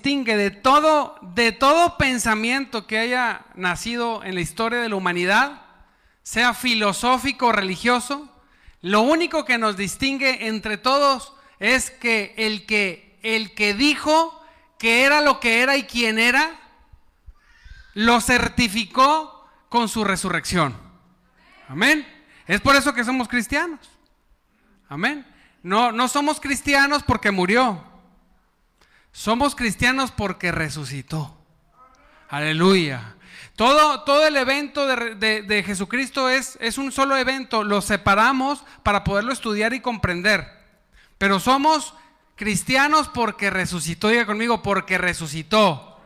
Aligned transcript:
distingue 0.00 0.34
de 0.38 0.50
todo, 0.50 1.18
de 1.20 1.52
todo 1.52 1.98
pensamiento 1.98 2.86
que 2.86 2.98
haya 2.98 3.42
nacido 3.54 4.24
en 4.24 4.34
la 4.34 4.40
historia 4.40 4.80
de 4.80 4.88
la 4.88 4.96
humanidad, 4.96 5.60
sea 6.22 6.54
filosófico 6.54 7.48
o 7.48 7.52
religioso, 7.52 8.34
lo 8.80 9.02
único 9.02 9.44
que 9.44 9.58
nos 9.58 9.76
distingue 9.76 10.46
entre 10.46 10.78
todos 10.78 11.34
es 11.58 11.90
que 11.90 12.32
el 12.38 12.64
que, 12.64 13.18
el 13.22 13.54
que 13.54 13.74
dijo 13.74 14.42
que 14.78 15.04
era 15.04 15.20
lo 15.20 15.38
que 15.38 15.60
era 15.60 15.76
y 15.76 15.82
quién 15.82 16.18
era, 16.18 16.58
lo 17.92 18.22
certificó 18.22 19.46
con 19.68 19.90
su 19.90 20.02
resurrección. 20.02 20.78
Amén. 21.68 22.06
Es 22.46 22.62
por 22.62 22.74
eso 22.74 22.94
que 22.94 23.04
somos 23.04 23.28
cristianos. 23.28 23.80
Amén. 24.88 25.26
No, 25.62 25.92
no 25.92 26.08
somos 26.08 26.40
cristianos 26.40 27.02
porque 27.02 27.30
murió. 27.30 27.89
Somos 29.12 29.54
cristianos 29.54 30.10
porque 30.10 30.52
resucitó. 30.52 31.36
Aleluya. 32.28 33.16
Todo, 33.56 34.04
todo 34.04 34.26
el 34.26 34.36
evento 34.36 34.86
de, 34.86 35.42
de, 35.42 35.62
Jesucristo 35.62 36.30
es, 36.30 36.56
es 36.60 36.78
un 36.78 36.92
solo 36.92 37.16
evento. 37.16 37.64
Lo 37.64 37.82
separamos 37.82 38.64
para 38.82 39.04
poderlo 39.04 39.32
estudiar 39.32 39.74
y 39.74 39.80
comprender. 39.80 40.46
Pero 41.18 41.40
somos 41.40 41.94
cristianos 42.36 43.08
porque 43.08 43.50
resucitó. 43.50 44.08
Diga 44.08 44.24
conmigo, 44.24 44.62
porque 44.62 44.96
resucitó. 44.96 46.00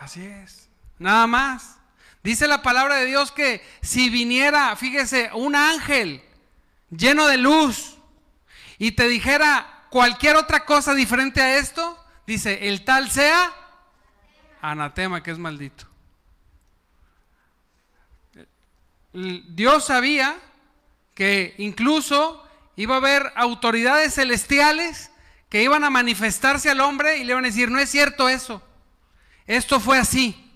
Así 0.00 0.24
es. 0.24 0.68
Nada 0.98 1.26
más. 1.26 1.76
Dice 2.22 2.48
la 2.48 2.62
palabra 2.62 2.96
de 2.96 3.06
Dios 3.06 3.30
que 3.30 3.64
si 3.80 4.10
viniera, 4.10 4.74
fíjese, 4.76 5.30
un 5.34 5.54
ángel 5.54 6.22
lleno 6.90 7.26
de 7.26 7.36
luz 7.36 7.98
y 8.78 8.92
te 8.92 9.08
dijera 9.08 9.84
cualquier 9.90 10.36
otra 10.36 10.64
cosa 10.64 10.94
diferente 10.94 11.40
a 11.40 11.58
esto, 11.58 11.97
dice, 12.28 12.68
el 12.68 12.84
tal 12.84 13.10
sea 13.10 13.50
anatema, 14.60 15.22
que 15.22 15.30
es 15.30 15.38
maldito. 15.38 15.86
Dios 19.14 19.86
sabía 19.86 20.36
que 21.14 21.54
incluso 21.56 22.46
iba 22.76 22.96
a 22.96 22.98
haber 22.98 23.32
autoridades 23.34 24.14
celestiales 24.14 25.10
que 25.48 25.62
iban 25.62 25.84
a 25.84 25.90
manifestarse 25.90 26.68
al 26.68 26.80
hombre 26.80 27.16
y 27.16 27.24
le 27.24 27.32
iban 27.32 27.44
a 27.44 27.48
decir, 27.48 27.70
no 27.70 27.78
es 27.78 27.90
cierto 27.90 28.28
eso, 28.28 28.62
esto 29.46 29.80
fue 29.80 29.98
así. 29.98 30.52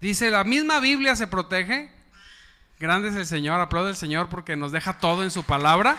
Dice, 0.00 0.28
la 0.28 0.42
misma 0.42 0.80
Biblia 0.80 1.14
se 1.14 1.28
protege. 1.28 1.92
Grande 2.80 3.10
es 3.10 3.14
el 3.14 3.26
Señor, 3.26 3.60
aplaude 3.60 3.90
el 3.90 3.96
Señor 3.96 4.28
porque 4.28 4.56
nos 4.56 4.72
deja 4.72 4.98
todo 4.98 5.22
en 5.22 5.30
su 5.30 5.44
palabra. 5.44 5.96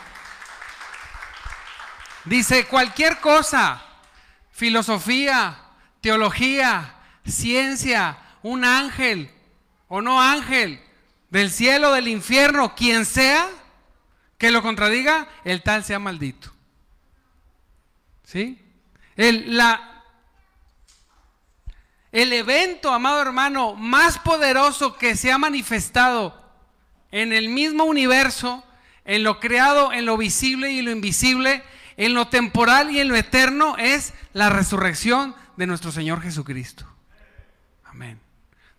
Dice, 2.26 2.66
cualquier 2.66 3.22
cosa, 3.22 3.82
filosofía, 4.54 5.58
teología, 6.00 6.96
ciencia, 7.26 8.18
un 8.44 8.64
ángel 8.64 9.30
o 9.88 10.02
no 10.02 10.22
ángel, 10.22 10.80
del 11.30 11.52
cielo, 11.52 11.92
del 11.92 12.08
infierno, 12.08 12.76
quien 12.76 13.06
sea, 13.06 13.50
que 14.38 14.52
lo 14.52 14.62
contradiga, 14.62 15.28
el 15.44 15.64
tal 15.64 15.84
sea 15.84 16.00
maldito. 16.00 16.54
¿Sí? 18.24 18.60
El, 19.16 19.58
la, 19.58 20.04
el 22.12 22.32
evento, 22.34 22.94
amado 22.94 23.22
hermano, 23.22 23.74
más 23.74 24.20
poderoso 24.20 24.98
que 24.98 25.16
se 25.16 25.32
ha 25.32 25.38
manifestado 25.38 26.40
en 27.12 27.34
el 27.34 27.50
mismo 27.50 27.86
universo, 27.86 28.64
en 29.06 29.24
lo 29.24 29.40
creado, 29.40 29.92
en 29.92 30.06
lo 30.06 30.18
visible 30.18 30.72
y 30.72 30.82
lo 30.82 30.92
invisible, 30.92 31.64
en 31.98 32.14
lo 32.14 32.28
temporal 32.28 32.92
y 32.92 33.00
en 33.00 33.08
lo 33.08 33.16
eterno, 33.16 33.76
es 33.78 34.14
la 34.34 34.50
resurrección 34.50 35.36
de 35.58 35.68
nuestro 35.68 35.92
Señor 35.92 36.22
Jesucristo. 36.22 36.88
Amén. 37.86 38.20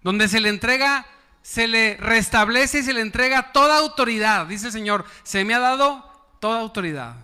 Donde 0.03 0.29
se 0.29 0.41
le 0.41 0.49
entrega, 0.49 1.07
se 1.43 1.67
le 1.67 1.97
restablece 1.99 2.81
y 2.81 2.83
se 2.83 2.93
le 2.93 3.01
entrega 3.01 3.53
toda 3.53 3.79
autoridad. 3.79 4.47
Dice 4.47 4.67
el 4.67 4.73
Señor, 4.73 5.05
se 5.23 5.45
me 5.45 5.55
ha 5.55 5.61
dado 5.61 6.11
toda 6.41 6.61
autoridad. 6.61 7.17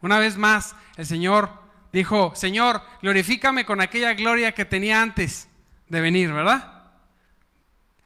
Una 0.00 0.18
vez 0.18 0.36
más, 0.36 0.74
el 0.96 1.06
Señor 1.06 1.50
dijo, 1.92 2.32
Señor, 2.34 2.82
glorifícame 3.02 3.64
con 3.64 3.80
aquella 3.80 4.14
gloria 4.14 4.52
que 4.52 4.64
tenía 4.64 5.02
antes 5.02 5.48
de 5.88 6.00
venir, 6.00 6.32
¿verdad? 6.32 6.82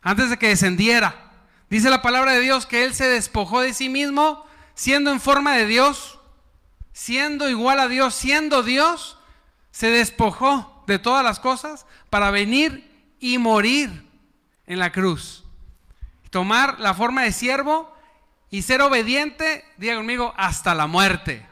Antes 0.02 0.30
de 0.30 0.36
que 0.36 0.48
descendiera. 0.48 1.32
Dice 1.70 1.90
la 1.90 2.02
palabra 2.02 2.32
de 2.32 2.40
Dios 2.40 2.66
que 2.66 2.84
Él 2.84 2.94
se 2.94 3.06
despojó 3.06 3.60
de 3.60 3.74
sí 3.74 3.88
mismo, 3.88 4.46
siendo 4.74 5.10
en 5.10 5.20
forma 5.20 5.56
de 5.56 5.66
Dios, 5.66 6.13
siendo 6.94 7.50
igual 7.50 7.80
a 7.80 7.88
Dios, 7.88 8.14
siendo 8.14 8.62
Dios, 8.62 9.18
se 9.72 9.90
despojó 9.90 10.82
de 10.86 10.98
todas 10.98 11.22
las 11.22 11.40
cosas 11.40 11.84
para 12.08 12.30
venir 12.30 12.90
y 13.18 13.36
morir 13.36 14.08
en 14.66 14.78
la 14.78 14.92
cruz. 14.92 15.44
Tomar 16.30 16.80
la 16.80 16.94
forma 16.94 17.22
de 17.22 17.32
siervo 17.32 17.94
y 18.48 18.62
ser 18.62 18.80
obediente, 18.80 19.64
diga 19.76 19.96
conmigo, 19.96 20.32
hasta 20.36 20.74
la 20.74 20.86
muerte. 20.86 21.46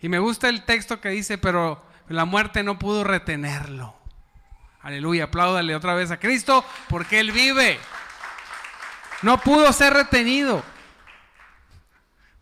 Y 0.00 0.08
me 0.08 0.20
gusta 0.20 0.48
el 0.48 0.64
texto 0.64 1.00
que 1.00 1.10
dice, 1.10 1.36
pero 1.36 1.84
la 2.08 2.24
muerte 2.24 2.62
no 2.62 2.78
pudo 2.78 3.04
retenerlo. 3.04 3.94
Aleluya, 4.82 5.24
apláudale 5.24 5.74
otra 5.74 5.94
vez 5.94 6.10
a 6.12 6.20
Cristo 6.20 6.64
porque 6.88 7.18
Él 7.18 7.32
vive. 7.32 7.78
No 9.22 9.40
pudo 9.40 9.72
ser 9.72 9.92
retenido. 9.94 10.62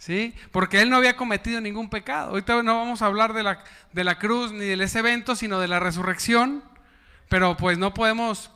¿Sí? 0.01 0.35
Porque 0.51 0.81
Él 0.81 0.89
no 0.89 0.97
había 0.97 1.15
cometido 1.15 1.61
ningún 1.61 1.91
pecado. 1.91 2.31
Ahorita 2.31 2.63
no 2.63 2.79
vamos 2.79 3.03
a 3.03 3.07
hablar 3.07 3.35
de 3.35 3.43
la, 3.43 3.63
de 3.93 4.03
la 4.03 4.19
cruz 4.19 4.51
ni 4.51 4.65
de 4.65 4.83
ese 4.83 5.01
evento, 5.01 5.37
sino 5.37 5.61
de 5.61 5.69
la 5.69 5.79
resurrección. 5.79 6.65
Pero 7.29 7.55
pues 7.59 7.77
no 7.77 7.93
podemos 7.93 8.51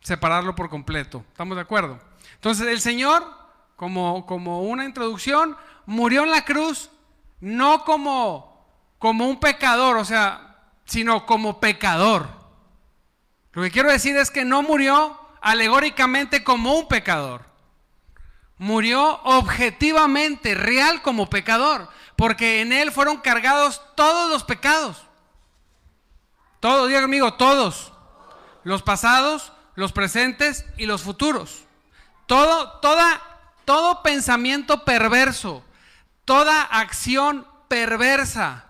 separarlo 0.00 0.56
por 0.56 0.68
completo. 0.68 1.24
¿Estamos 1.30 1.56
de 1.56 1.62
acuerdo? 1.62 2.00
Entonces 2.34 2.66
el 2.66 2.80
Señor, 2.80 3.24
como, 3.76 4.26
como 4.26 4.62
una 4.62 4.84
introducción, 4.84 5.56
murió 5.86 6.24
en 6.24 6.32
la 6.32 6.44
cruz 6.44 6.90
no 7.40 7.84
como, 7.84 8.66
como 8.98 9.28
un 9.28 9.38
pecador, 9.38 9.98
o 9.98 10.04
sea, 10.04 10.56
sino 10.84 11.26
como 11.26 11.60
pecador. 11.60 12.28
Lo 13.52 13.62
que 13.62 13.70
quiero 13.70 13.92
decir 13.92 14.16
es 14.16 14.32
que 14.32 14.44
no 14.44 14.62
murió 14.62 15.16
alegóricamente 15.40 16.42
como 16.42 16.74
un 16.74 16.88
pecador. 16.88 17.47
Murió 18.58 19.20
objetivamente, 19.22 20.54
real 20.54 21.00
como 21.02 21.30
pecador, 21.30 21.88
porque 22.16 22.60
en 22.60 22.72
él 22.72 22.90
fueron 22.92 23.18
cargados 23.18 23.80
todos 23.94 24.30
los 24.30 24.44
pecados. 24.44 25.02
Todos, 26.60 26.88
diga 26.88 27.02
conmigo, 27.02 27.34
todos. 27.34 27.92
Los 28.64 28.82
pasados, 28.82 29.52
los 29.76 29.92
presentes 29.92 30.64
y 30.76 30.86
los 30.86 31.02
futuros. 31.02 31.62
Todo, 32.26 32.72
toda, 32.80 33.20
todo 33.64 34.02
pensamiento 34.02 34.84
perverso, 34.84 35.62
toda 36.24 36.62
acción 36.62 37.46
perversa, 37.68 38.64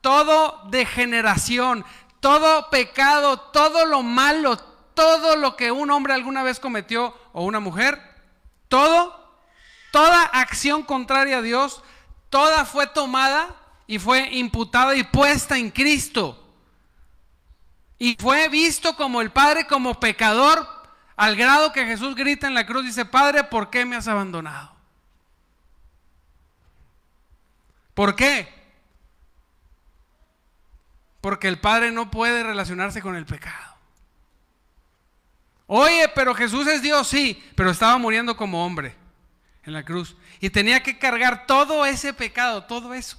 todo 0.00 0.62
degeneración, 0.70 1.84
todo 2.20 2.70
pecado, 2.70 3.38
todo 3.38 3.86
lo 3.86 4.02
malo, 4.02 4.56
todo 4.94 5.36
lo 5.36 5.56
que 5.56 5.70
un 5.70 5.90
hombre 5.90 6.14
alguna 6.14 6.42
vez 6.42 6.58
cometió 6.58 7.14
o 7.32 7.44
una 7.44 7.60
mujer, 7.60 8.00
todo, 8.68 9.25
toda 9.96 10.24
acción 10.24 10.82
contraria 10.82 11.38
a 11.38 11.42
Dios, 11.42 11.82
toda 12.28 12.66
fue 12.66 12.86
tomada 12.86 13.56
y 13.86 13.98
fue 13.98 14.28
imputada 14.34 14.94
y 14.94 15.04
puesta 15.04 15.56
en 15.56 15.70
Cristo. 15.70 16.54
Y 17.98 18.14
fue 18.20 18.50
visto 18.50 18.94
como 18.94 19.22
el 19.22 19.32
Padre, 19.32 19.66
como 19.66 19.98
pecador, 19.98 20.68
al 21.16 21.34
grado 21.34 21.72
que 21.72 21.86
Jesús 21.86 22.14
grita 22.14 22.46
en 22.46 22.52
la 22.52 22.66
cruz, 22.66 22.84
dice, 22.84 23.06
Padre, 23.06 23.44
¿por 23.44 23.70
qué 23.70 23.86
me 23.86 23.96
has 23.96 24.06
abandonado? 24.06 24.70
¿Por 27.94 28.14
qué? 28.14 28.52
Porque 31.22 31.48
el 31.48 31.58
Padre 31.58 31.90
no 31.90 32.10
puede 32.10 32.42
relacionarse 32.42 33.00
con 33.00 33.16
el 33.16 33.24
pecado. 33.24 33.76
Oye, 35.66 36.06
pero 36.14 36.34
Jesús 36.34 36.66
es 36.66 36.82
Dios, 36.82 37.08
sí, 37.08 37.42
pero 37.56 37.70
estaba 37.70 37.96
muriendo 37.96 38.36
como 38.36 38.62
hombre 38.62 39.05
en 39.66 39.72
la 39.72 39.84
cruz. 39.84 40.16
Y 40.40 40.50
tenía 40.50 40.82
que 40.82 40.98
cargar 40.98 41.46
todo 41.46 41.84
ese 41.84 42.14
pecado, 42.14 42.64
todo 42.64 42.94
eso. 42.94 43.18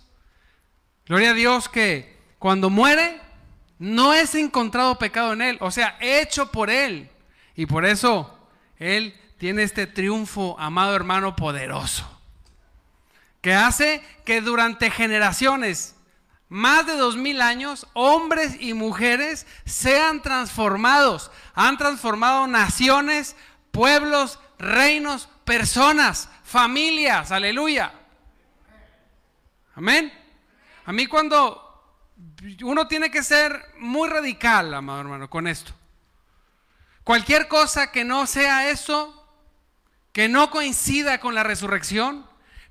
Gloria 1.05 1.31
a 1.31 1.33
Dios 1.33 1.69
que 1.69 2.17
cuando 2.39 2.69
muere 2.69 3.21
no 3.79 4.13
es 4.13 4.33
encontrado 4.35 4.97
pecado 4.97 5.33
en 5.33 5.41
él, 5.41 5.57
o 5.61 5.71
sea, 5.71 5.97
hecho 5.99 6.51
por 6.51 6.69
él. 6.69 7.09
Y 7.55 7.65
por 7.65 7.85
eso 7.85 8.39
él 8.77 9.15
tiene 9.37 9.63
este 9.63 9.85
triunfo, 9.87 10.55
amado 10.59 10.95
hermano, 10.95 11.35
poderoso 11.35 12.17
que 13.41 13.53
hace 13.53 14.03
que 14.25 14.41
durante 14.41 14.91
generaciones, 14.91 15.95
más 16.49 16.85
de 16.85 16.97
dos 16.97 17.15
mil 17.15 17.41
años, 17.41 17.87
hombres 17.93 18.57
y 18.59 18.73
mujeres 18.73 19.47
sean 19.65 20.21
transformados. 20.21 21.31
Han 21.53 21.77
transformado 21.77 22.47
naciones, 22.47 23.35
pueblos, 23.71 24.39
reinos, 24.59 25.29
personas, 25.45 26.29
familias. 26.47 27.31
Aleluya. 27.31 27.91
Amén. 29.75 30.11
A 30.85 30.93
mí 30.93 31.05
cuando, 31.05 31.93
uno 32.63 32.87
tiene 32.87 33.11
que 33.11 33.21
ser 33.21 33.73
muy 33.77 34.07
radical, 34.07 34.73
amado 34.73 35.01
hermano, 35.01 35.29
con 35.29 35.45
esto. 35.47 35.73
Cualquier 37.03 37.47
cosa 37.47 37.91
que 37.91 38.05
no 38.05 38.25
sea 38.25 38.69
eso, 38.69 39.13
que 40.13 40.29
no 40.29 40.49
coincida 40.49 41.19
con 41.19 41.35
la 41.35 41.43
resurrección, 41.43 42.25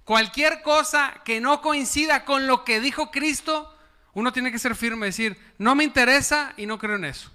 cualquier 0.05 0.63
cosa 0.63 1.21
que 1.25 1.41
no 1.41 1.61
coincida 1.61 2.25
con 2.25 2.47
lo 2.47 2.65
que 2.65 2.81
dijo 2.81 3.11
Cristo, 3.11 3.73
uno 4.15 4.33
tiene 4.33 4.51
que 4.51 4.59
ser 4.59 4.75
firme, 4.75 5.07
decir, 5.07 5.39
no 5.59 5.75
me 5.75 5.85
interesa 5.85 6.55
y 6.57 6.65
no 6.67 6.79
creo 6.79 6.97
en 6.97 7.05
eso. 7.05 7.31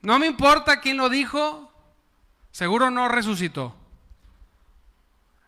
No 0.00 0.18
me 0.20 0.26
importa 0.26 0.80
quién 0.80 0.96
lo 0.96 1.08
dijo, 1.08 1.72
seguro 2.52 2.90
no 2.90 3.08
resucitó. 3.08 3.77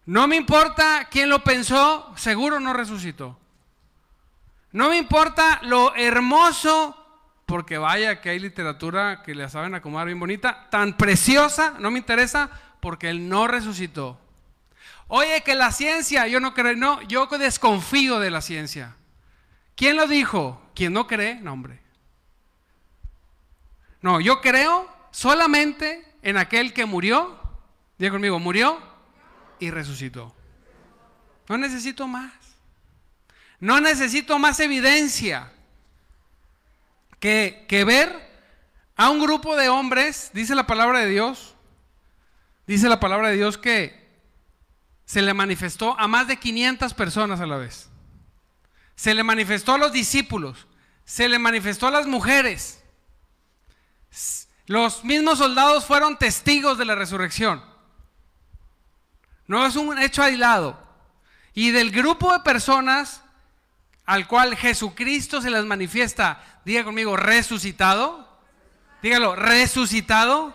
No 0.07 0.27
me 0.27 0.37
importa 0.37 1.09
quién 1.11 1.29
lo 1.29 1.45
pensó, 1.45 2.13
seguro 2.17 2.59
no 2.59 2.73
resucitó. 2.73 3.39
No 4.73 4.89
me 4.89 4.97
importa 4.97 5.61
lo 5.63 5.95
hermoso, 5.95 6.97
porque 7.47 7.79
vaya 7.79 8.21
que 8.21 8.31
hay 8.31 8.39
literatura 8.39 9.23
que 9.23 9.35
la 9.35 9.49
saben 9.49 9.75
acomodar 9.75 10.07
bien 10.07 10.21
bonita, 10.21 10.69
tan 10.71 10.97
preciosa, 10.97 11.75
no 11.79 11.91
me 11.91 11.99
interesa, 11.99 12.51
porque 12.81 13.11
él 13.11 13.29
no 13.29 13.49
resucitó. 13.49 14.19
Oye, 15.09 15.43
que 15.43 15.57
la 15.57 15.73
ciencia, 15.73 16.29
yo 16.29 16.39
no 16.39 16.55
creo, 16.55 16.77
no, 16.77 17.03
yo 17.03 17.27
desconfío 17.27 18.21
de 18.21 18.31
la 18.31 18.41
ciencia. 18.41 18.97
¿Quién 19.75 19.97
lo 19.97 20.07
dijo? 20.07 20.63
¿Quién 20.75 20.93
no 20.93 21.07
cree? 21.09 21.37
No, 21.37 21.53
hombre. 21.53 21.81
No, 24.03 24.21
yo 24.21 24.41
creo 24.41 24.89
solamente 25.11 26.15
en 26.23 26.37
aquel 26.37 26.73
que 26.73 26.87
murió, 26.87 27.41
diga 27.99 28.13
conmigo, 28.13 28.39
murió 28.39 28.90
y 29.61 29.71
resucitó. 29.71 30.35
No 31.49 31.59
necesito 31.59 32.09
más. 32.09 32.33
No 33.61 33.81
necesito 33.81 34.39
más 34.39 34.59
evidencia 34.61 35.53
que, 37.19 37.67
que 37.69 37.85
ver 37.85 38.31
a 38.97 39.11
un 39.11 39.21
grupo 39.21 39.57
de 39.57 39.69
hombres, 39.69 40.31
dice 40.33 40.55
la 40.55 40.67
palabra 40.67 41.01
de 41.01 41.09
Dios, 41.09 41.55
dice 42.67 42.89
la 42.89 43.01
palabra 43.01 43.29
de 43.29 43.37
Dios 43.37 43.59
que 43.59 44.01
se 45.05 45.23
le 45.23 45.35
manifestó 45.35 45.99
a 45.99 46.07
más 46.07 46.29
de 46.29 46.39
500 46.39 46.95
personas 46.95 47.41
a 47.41 47.47
la 47.47 47.57
vez. 47.57 47.89
Se 48.95 49.13
le 49.15 49.23
manifestó 49.23 49.75
a 49.75 49.79
los 49.79 49.93
discípulos, 49.93 50.67
se 51.05 51.29
le 51.29 51.39
manifestó 51.39 51.87
a 51.87 51.91
las 51.91 52.07
mujeres. 52.07 52.83
Los 54.67 55.03
mismos 55.03 55.39
soldados 55.39 55.85
fueron 55.85 56.17
testigos 56.17 56.79
de 56.79 56.85
la 56.85 56.95
resurrección. 56.95 57.70
No 59.51 59.67
es 59.67 59.75
un 59.75 59.99
hecho 59.99 60.23
aislado. 60.23 60.81
Y 61.55 61.73
del 61.73 61.91
grupo 61.91 62.33
de 62.33 62.39
personas 62.39 63.21
al 64.07 64.29
cual 64.29 64.55
Jesucristo 64.55 65.43
se 65.43 65.51
les 65.51 65.65
manifiesta, 65.65 66.41
diga 66.65 66.85
conmigo, 66.85 67.17
resucitado. 67.17 68.29
Dígalo, 69.03 69.35
resucitado. 69.35 70.55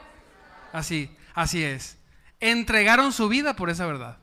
Así, 0.71 1.13
así 1.33 1.61
es. 1.61 1.97
Entregaron 2.39 3.11
su 3.11 3.27
vida 3.27 3.57
por 3.57 3.69
esa 3.69 3.85
verdad. 3.85 4.17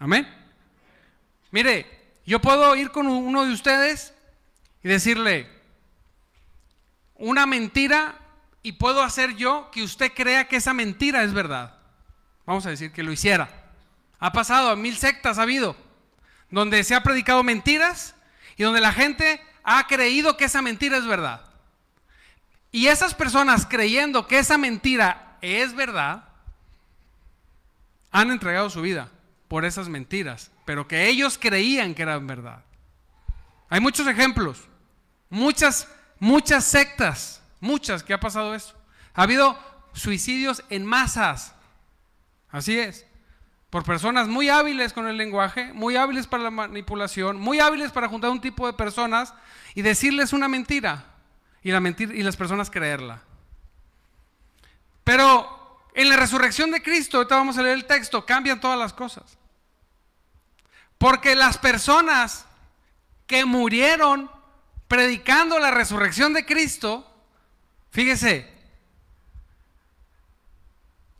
Amén. 0.00 0.26
Mire, 1.52 1.86
yo 2.26 2.40
puedo 2.40 2.74
ir 2.74 2.90
con 2.90 3.06
uno 3.06 3.44
de 3.44 3.52
ustedes 3.52 4.12
y 4.82 4.88
decirle 4.88 5.48
una 7.14 7.46
mentira 7.46 8.18
y 8.62 8.72
puedo 8.72 9.02
hacer 9.02 9.36
yo 9.36 9.70
que 9.70 9.82
usted 9.82 10.12
crea 10.14 10.48
que 10.48 10.56
esa 10.56 10.74
mentira 10.74 11.22
es 11.22 11.32
verdad. 11.32 11.76
Vamos 12.46 12.66
a 12.66 12.70
decir 12.70 12.92
que 12.92 13.02
lo 13.02 13.12
hiciera. 13.12 13.48
Ha 14.18 14.32
pasado, 14.32 14.76
mil 14.76 14.96
sectas 14.96 15.38
ha 15.38 15.42
habido, 15.42 15.76
donde 16.50 16.84
se 16.84 16.94
ha 16.94 17.02
predicado 17.02 17.42
mentiras 17.42 18.14
y 18.56 18.64
donde 18.64 18.80
la 18.80 18.92
gente 18.92 19.40
ha 19.64 19.86
creído 19.86 20.36
que 20.36 20.44
esa 20.44 20.60
mentira 20.60 20.98
es 20.98 21.06
verdad. 21.06 21.42
Y 22.72 22.88
esas 22.88 23.14
personas 23.14 23.66
creyendo 23.66 24.26
que 24.26 24.38
esa 24.38 24.58
mentira 24.58 25.38
es 25.40 25.74
verdad, 25.74 26.24
han 28.10 28.30
entregado 28.30 28.68
su 28.70 28.82
vida 28.82 29.08
por 29.48 29.64
esas 29.64 29.88
mentiras, 29.88 30.50
pero 30.64 30.86
que 30.86 31.08
ellos 31.08 31.38
creían 31.38 31.94
que 31.94 32.02
eran 32.02 32.26
verdad. 32.26 32.62
Hay 33.68 33.80
muchos 33.80 34.06
ejemplos, 34.06 34.68
muchas, 35.30 35.88
muchas 36.18 36.64
sectas 36.64 37.39
Muchas 37.60 38.02
que 38.02 38.14
ha 38.14 38.20
pasado 38.20 38.54
eso. 38.54 38.74
Ha 39.14 39.22
habido 39.22 39.58
suicidios 39.92 40.64
en 40.70 40.84
masas. 40.84 41.54
Así 42.50 42.78
es. 42.78 43.06
Por 43.68 43.84
personas 43.84 44.26
muy 44.26 44.48
hábiles 44.48 44.92
con 44.92 45.06
el 45.06 45.16
lenguaje, 45.16 45.72
muy 45.72 45.96
hábiles 45.96 46.26
para 46.26 46.42
la 46.42 46.50
manipulación, 46.50 47.36
muy 47.36 47.60
hábiles 47.60 47.92
para 47.92 48.08
juntar 48.08 48.30
un 48.30 48.40
tipo 48.40 48.66
de 48.66 48.72
personas 48.72 49.32
y 49.74 49.82
decirles 49.82 50.32
una 50.32 50.48
mentira 50.48 51.04
y, 51.62 51.70
la 51.70 51.80
y 51.96 52.22
las 52.22 52.36
personas 52.36 52.70
creerla. 52.70 53.22
Pero 55.04 55.84
en 55.94 56.08
la 56.08 56.16
resurrección 56.16 56.70
de 56.70 56.82
Cristo, 56.82 57.18
ahorita 57.18 57.36
vamos 57.36 57.58
a 57.58 57.62
leer 57.62 57.76
el 57.76 57.84
texto, 57.84 58.26
cambian 58.26 58.60
todas 58.60 58.78
las 58.78 58.92
cosas. 58.92 59.38
Porque 60.98 61.34
las 61.34 61.56
personas 61.56 62.46
que 63.26 63.44
murieron 63.44 64.30
predicando 64.88 65.58
la 65.60 65.70
resurrección 65.70 66.32
de 66.34 66.44
Cristo 66.44 67.09
Fíjese, 67.90 68.48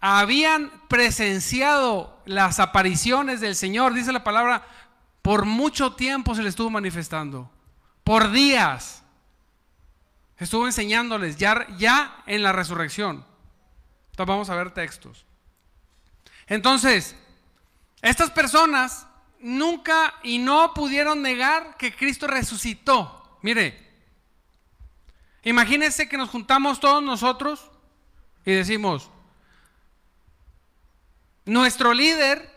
habían 0.00 0.70
presenciado 0.88 2.20
las 2.24 2.58
apariciones 2.58 3.40
del 3.40 3.54
Señor, 3.54 3.92
dice 3.92 4.12
la 4.12 4.24
palabra, 4.24 4.66
por 5.22 5.44
mucho 5.44 5.94
tiempo 5.94 6.34
se 6.34 6.42
le 6.42 6.48
estuvo 6.48 6.70
manifestando, 6.70 7.50
por 8.04 8.30
días. 8.30 9.02
Estuvo 10.38 10.66
enseñándoles 10.66 11.36
ya, 11.36 11.66
ya 11.76 12.22
en 12.26 12.42
la 12.42 12.52
resurrección. 12.52 13.26
Entonces 14.12 14.26
vamos 14.26 14.48
a 14.48 14.54
ver 14.54 14.70
textos. 14.70 15.26
Entonces, 16.46 17.14
estas 18.00 18.30
personas 18.30 19.06
nunca 19.40 20.14
y 20.22 20.38
no 20.38 20.72
pudieron 20.72 21.20
negar 21.20 21.76
que 21.76 21.94
Cristo 21.94 22.26
resucitó. 22.26 23.38
Mire, 23.42 23.89
Imagínense 25.42 26.08
que 26.08 26.18
nos 26.18 26.28
juntamos 26.28 26.80
todos 26.80 27.02
nosotros 27.02 27.70
y 28.44 28.52
decimos, 28.52 29.10
nuestro 31.44 31.94
líder, 31.94 32.54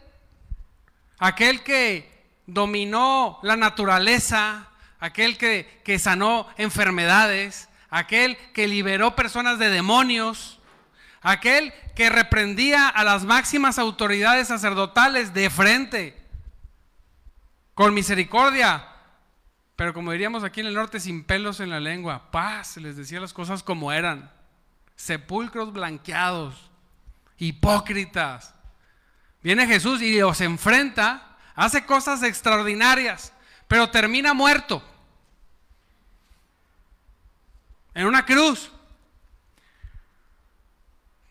aquel 1.18 1.64
que 1.64 2.12
dominó 2.46 3.40
la 3.42 3.56
naturaleza, 3.56 4.68
aquel 5.00 5.38
que, 5.38 5.82
que 5.86 5.98
sanó 5.98 6.48
enfermedades, 6.58 7.70
aquel 7.90 8.38
que 8.54 8.68
liberó 8.68 9.16
personas 9.16 9.60
de 9.60 9.70
demonios, 9.70 10.60
aquel 11.22 11.74
que 11.96 12.10
reprendía 12.10 12.90
a 12.90 13.04
las 13.04 13.24
máximas 13.24 13.80
autoridades 13.80 14.50
sacerdotales 14.50 15.34
de 15.34 15.50
frente, 15.50 16.22
con 17.74 17.94
misericordia, 17.94 18.93
pero 19.84 19.94
como 19.94 20.14
diríamos 20.14 20.46
aquí 20.46 20.62
en 20.62 20.68
el 20.68 20.76
norte, 20.76 20.98
sin 20.98 21.26
pelos 21.26 21.60
en 21.60 21.70
la 21.70 21.82
lengua, 21.82 22.32
paz, 22.32 22.78
les 22.78 22.96
decía 22.96 23.20
las 23.20 23.34
cosas 23.34 23.64
como 23.64 23.92
eran. 23.92 24.32
Sepulcros 24.96 25.74
blanqueados, 25.74 26.72
hipócritas. 27.38 28.56
Viene 29.42 29.68
Jesús 29.68 30.02
y 30.02 30.18
los 30.22 30.40
enfrenta, 30.40 31.36
hace 31.54 31.86
cosas 31.86 32.24
extraordinarias, 32.24 33.34
pero 33.68 33.90
termina 33.90 34.34
muerto. 34.34 34.82
En 37.94 38.06
una 38.06 38.26
cruz. 38.26 38.72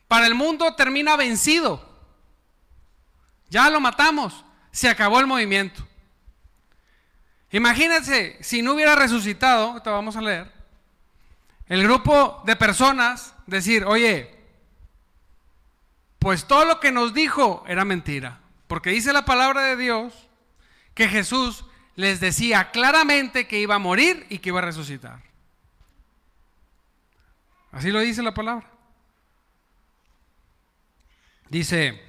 Para 0.09 0.27
el 0.27 0.35
mundo 0.35 0.75
termina 0.75 1.17
vencido. 1.17 1.83
Ya 3.49 3.71
lo 3.71 3.81
matamos. 3.81 4.45
Se 4.73 4.91
acabó 4.91 5.21
el 5.21 5.27
movimiento. 5.27 5.89
Imagínense, 7.53 8.39
si 8.41 8.63
no 8.63 8.73
hubiera 8.73 8.95
resucitado, 8.95 9.81
te 9.83 9.91
vamos 9.91 10.17
a 10.17 10.23
leer, 10.23 10.51
el 11.67 11.83
grupo 11.83 12.43
de 12.47 12.57
personas 12.57 13.35
decir, 13.47 13.85
oye, 13.85 14.35
pues 16.19 16.47
todo 16.47 16.65
lo 16.65 16.81
que 16.81 16.93
nos 16.93 17.13
dijo 17.13 17.63
era 17.69 17.85
mentira, 17.85 18.41
porque 18.67 18.91
dice 18.91 19.13
la 19.13 19.25
palabra 19.25 19.63
de 19.65 19.77
Dios 19.77 20.29
que 20.95 21.09
Jesús 21.09 21.65
les 21.95 22.21
decía 22.21 22.71
claramente 22.71 23.47
que 23.47 23.59
iba 23.59 23.75
a 23.75 23.79
morir 23.79 24.27
y 24.31 24.39
que 24.39 24.49
iba 24.49 24.61
a 24.61 24.65
resucitar. 24.65 25.23
Así 27.71 27.91
lo 27.91 28.01
dice 28.01 28.23
la 28.23 28.35
palabra. 28.35 28.67
Dice, 31.49 32.03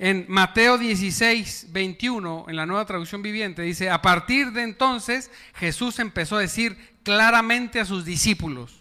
en 0.00 0.24
Mateo 0.28 0.78
16, 0.78 1.66
21, 1.70 2.46
en 2.48 2.56
la 2.56 2.66
nueva 2.66 2.86
traducción 2.86 3.22
viviente, 3.22 3.62
dice, 3.62 3.90
a 3.90 4.02
partir 4.02 4.50
de 4.50 4.62
entonces 4.62 5.30
Jesús 5.54 6.00
empezó 6.00 6.36
a 6.36 6.40
decir 6.40 6.76
claramente 7.04 7.78
a 7.78 7.84
sus 7.84 8.04
discípulos 8.04 8.80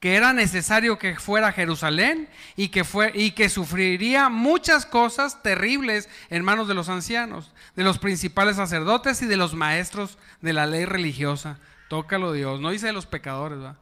que 0.00 0.14
era 0.14 0.32
necesario 0.32 0.98
que 0.98 1.16
fuera 1.16 1.48
a 1.48 1.52
Jerusalén 1.52 2.30
y 2.56 2.68
que, 2.68 2.84
fue, 2.84 3.12
y 3.14 3.32
que 3.32 3.50
sufriría 3.50 4.30
muchas 4.30 4.86
cosas 4.86 5.42
terribles 5.42 6.08
en 6.30 6.42
manos 6.42 6.68
de 6.68 6.74
los 6.74 6.88
ancianos, 6.88 7.52
de 7.76 7.84
los 7.84 7.98
principales 7.98 8.56
sacerdotes 8.56 9.20
y 9.20 9.26
de 9.26 9.36
los 9.36 9.52
maestros 9.52 10.16
de 10.40 10.54
la 10.54 10.66
ley 10.66 10.86
religiosa. 10.86 11.58
Tócalo 11.88 12.32
Dios, 12.32 12.60
no 12.60 12.70
dice 12.70 12.86
de 12.86 12.94
los 12.94 13.04
pecadores, 13.04 13.58
¿va? 13.58 13.76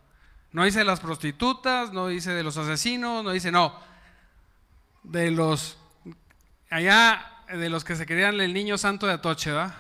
no 0.50 0.64
dice 0.64 0.80
de 0.80 0.84
las 0.84 0.98
prostitutas, 0.98 1.92
no 1.92 2.08
dice 2.08 2.32
de 2.32 2.42
los 2.42 2.56
asesinos, 2.56 3.22
no 3.22 3.30
dice, 3.30 3.52
no, 3.52 3.78
de 5.04 5.30
los, 5.30 5.77
allá, 6.70 7.44
de 7.48 7.70
los 7.70 7.84
que 7.84 7.96
se 7.96 8.06
querían 8.06 8.40
el 8.40 8.52
niño 8.52 8.76
santo 8.76 9.06
de 9.06 9.14
Atoche, 9.14 9.52
¿va? 9.52 9.74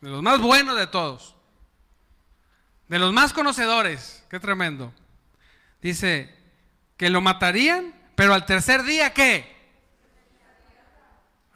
de 0.00 0.08
los 0.08 0.22
más 0.22 0.40
buenos 0.40 0.76
de 0.78 0.86
todos, 0.86 1.36
de 2.88 2.98
los 2.98 3.12
más 3.12 3.32
conocedores, 3.32 4.24
qué 4.30 4.40
tremendo. 4.40 4.92
Dice 5.82 6.34
que 6.96 7.10
lo 7.10 7.20
matarían, 7.20 7.94
pero 8.14 8.34
al 8.34 8.46
tercer 8.46 8.82
día, 8.82 9.12
¿qué? 9.12 9.56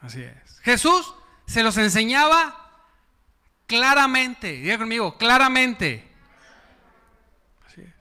Así 0.01 0.21
es. 0.21 0.59
Jesús 0.61 1.13
se 1.47 1.63
los 1.63 1.77
enseñaba 1.77 2.71
claramente, 3.67 4.53
diga 4.53 4.77
conmigo, 4.77 5.17
claramente. 5.17 6.07
Así 7.67 7.81
es. 7.81 7.93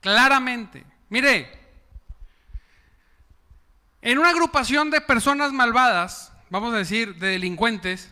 Claramente. 0.00 0.84
Mire, 1.08 1.65
en 4.06 4.18
una 4.18 4.28
agrupación 4.28 4.92
de 4.92 5.00
personas 5.00 5.52
malvadas, 5.52 6.32
vamos 6.48 6.72
a 6.72 6.76
decir, 6.76 7.16
de 7.16 7.30
delincuentes, 7.30 8.08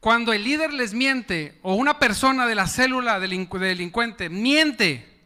cuando 0.00 0.34
el 0.34 0.44
líder 0.44 0.70
les 0.74 0.92
miente 0.92 1.58
o 1.62 1.76
una 1.76 1.98
persona 1.98 2.44
de 2.44 2.54
la 2.54 2.66
célula 2.66 3.18
delincuente 3.18 4.28
miente, 4.28 5.18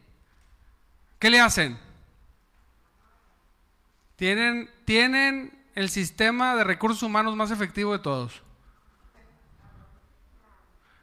¿qué 1.19 1.29
le 1.29 1.41
hacen? 1.41 1.77
Tienen, 4.15 4.71
tienen 4.85 5.67
el 5.75 5.89
sistema 5.89 6.55
de 6.55 6.63
recursos 6.63 7.03
humanos 7.03 7.35
más 7.35 7.51
efectivo 7.51 7.91
de 7.91 7.99
todos. 7.99 8.41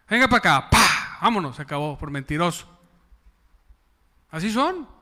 Venga 0.09 0.27
para 0.27 0.39
acá, 0.39 0.71
¡pah! 0.71 1.19
Vámonos, 1.21 1.57
se 1.57 1.61
acabó 1.61 1.99
por 1.99 2.11
mentiroso. 2.11 2.67
Así 4.31 4.51
son. 4.51 4.98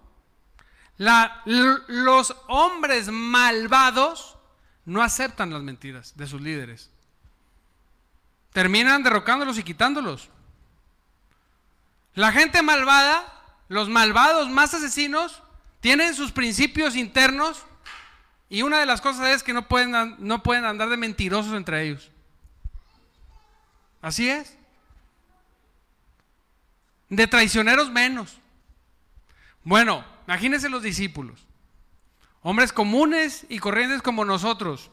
Los 0.98 2.36
hombres 2.48 3.08
malvados 3.08 4.36
no 4.84 5.02
aceptan 5.02 5.52
las 5.52 5.62
mentiras 5.62 6.16
de 6.16 6.26
sus 6.26 6.40
líderes 6.40 6.90
terminan 8.56 9.02
derrocándolos 9.02 9.58
y 9.58 9.62
quitándolos. 9.62 10.30
La 12.14 12.32
gente 12.32 12.62
malvada, 12.62 13.22
los 13.68 13.90
malvados 13.90 14.48
más 14.48 14.72
asesinos, 14.72 15.42
tienen 15.80 16.14
sus 16.14 16.32
principios 16.32 16.96
internos 16.96 17.66
y 18.48 18.62
una 18.62 18.78
de 18.80 18.86
las 18.86 19.02
cosas 19.02 19.28
es 19.28 19.42
que 19.42 19.52
no 19.52 19.68
pueden, 19.68 20.16
no 20.20 20.42
pueden 20.42 20.64
andar 20.64 20.88
de 20.88 20.96
mentirosos 20.96 21.52
entre 21.52 21.82
ellos. 21.82 22.10
Así 24.00 24.30
es. 24.30 24.56
De 27.10 27.26
traicioneros 27.26 27.90
menos. 27.90 28.38
Bueno, 29.64 30.02
imagínense 30.26 30.68
los 30.68 30.83
discípulos. 30.83 31.47
Hombres 32.42 32.73
comunes 32.73 33.47
y 33.49 33.59
corrientes 33.59 34.02
como 34.02 34.25
nosotros, 34.25 34.90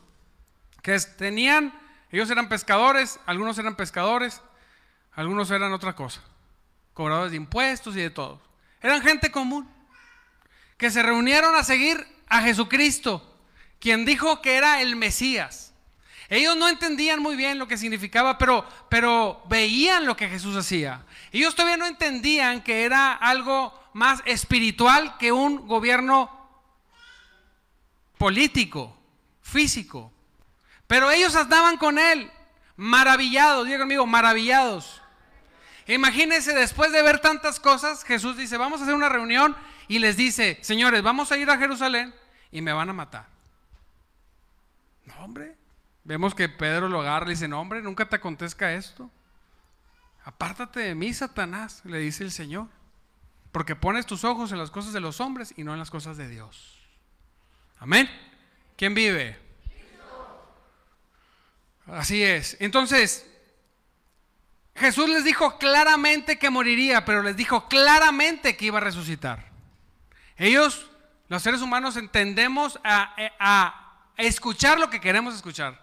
que 0.81 0.99
tenían 1.17 1.73
ellos 2.13 2.29
eran 2.29 2.47
pescadores, 2.47 3.19
algunos 3.25 3.57
eran 3.57 3.75
pescadores, 3.75 4.39
algunos 5.13 5.49
eran 5.49 5.73
otra 5.73 5.95
cosa, 5.95 6.21
cobradores 6.93 7.31
de 7.31 7.37
impuestos 7.37 7.95
y 7.95 8.01
de 8.01 8.11
todo. 8.11 8.39
Eran 8.83 9.01
gente 9.01 9.31
común, 9.31 9.67
que 10.77 10.91
se 10.91 11.01
reunieron 11.01 11.55
a 11.55 11.63
seguir 11.63 12.05
a 12.27 12.41
Jesucristo, 12.41 13.35
quien 13.79 14.05
dijo 14.05 14.43
que 14.43 14.57
era 14.57 14.81
el 14.83 14.95
Mesías. 14.95 15.73
Ellos 16.29 16.55
no 16.55 16.69
entendían 16.69 17.19
muy 17.19 17.35
bien 17.35 17.57
lo 17.57 17.67
que 17.67 17.77
significaba, 17.77 18.37
pero, 18.37 18.63
pero 18.89 19.41
veían 19.49 20.05
lo 20.05 20.15
que 20.15 20.29
Jesús 20.29 20.55
hacía. 20.55 21.03
Ellos 21.31 21.55
todavía 21.55 21.77
no 21.77 21.87
entendían 21.87 22.61
que 22.61 22.85
era 22.85 23.13
algo 23.13 23.73
más 23.93 24.21
espiritual 24.25 25.17
que 25.17 25.31
un 25.31 25.67
gobierno 25.67 26.29
político, 28.17 28.97
físico. 29.41 30.11
Pero 30.87 31.11
ellos 31.11 31.35
andaban 31.35 31.77
con 31.77 31.97
él, 31.97 32.31
maravillados, 32.75 33.65
diga 33.65 33.79
conmigo, 33.79 34.05
maravillados. 34.05 35.01
Imagínense, 35.87 36.53
después 36.53 36.91
de 36.91 37.01
ver 37.01 37.19
tantas 37.19 37.59
cosas, 37.59 38.03
Jesús 38.03 38.37
dice, 38.37 38.57
vamos 38.57 38.79
a 38.79 38.83
hacer 38.83 38.95
una 38.95 39.09
reunión 39.09 39.55
y 39.87 39.99
les 39.99 40.15
dice, 40.15 40.57
señores, 40.61 41.01
vamos 41.03 41.31
a 41.31 41.37
ir 41.37 41.49
a 41.49 41.57
Jerusalén 41.57 42.13
y 42.51 42.61
me 42.61 42.71
van 42.71 42.89
a 42.89 42.93
matar. 42.93 43.27
No, 45.05 45.15
hombre. 45.23 45.57
Vemos 46.05 46.35
que 46.35 46.49
Pedro 46.49 46.89
lo 46.89 47.01
agarra 47.01 47.27
y 47.27 47.31
dice, 47.31 47.47
no, 47.47 47.59
hombre, 47.59 47.81
nunca 47.81 48.07
te 48.07 48.15
acontezca 48.15 48.73
esto. 48.73 49.09
Apártate 50.25 50.81
de 50.81 50.95
mí, 50.95 51.13
Satanás, 51.13 51.81
le 51.83 51.99
dice 51.99 52.23
el 52.23 52.31
Señor. 52.31 52.67
Porque 53.53 53.75
pones 53.75 54.07
tus 54.07 54.23
ojos 54.23 54.51
en 54.51 54.57
las 54.57 54.71
cosas 54.71 54.93
de 54.93 54.99
los 54.99 55.21
hombres 55.21 55.53
y 55.55 55.63
no 55.63 55.73
en 55.73 55.79
las 55.79 55.91
cosas 55.91 56.17
de 56.17 56.27
Dios. 56.27 56.79
Amén. 57.77 58.09
¿Quién 58.75 58.95
vive? 58.95 59.39
Así 61.85 62.23
es. 62.23 62.57
Entonces, 62.59 63.29
Jesús 64.75 65.07
les 65.07 65.23
dijo 65.23 65.59
claramente 65.59 66.39
que 66.39 66.49
moriría, 66.49 67.05
pero 67.05 67.21
les 67.21 67.37
dijo 67.37 67.67
claramente 67.69 68.57
que 68.57 68.65
iba 68.65 68.79
a 68.79 68.81
resucitar. 68.81 69.45
Ellos, 70.35 70.89
los 71.27 71.43
seres 71.43 71.61
humanos, 71.61 71.95
entendemos 71.95 72.79
a, 72.83 73.99
escuchar 74.17 74.79
lo 74.79 74.89
que 74.89 74.99
queremos 74.99 75.35
escuchar. 75.35 75.79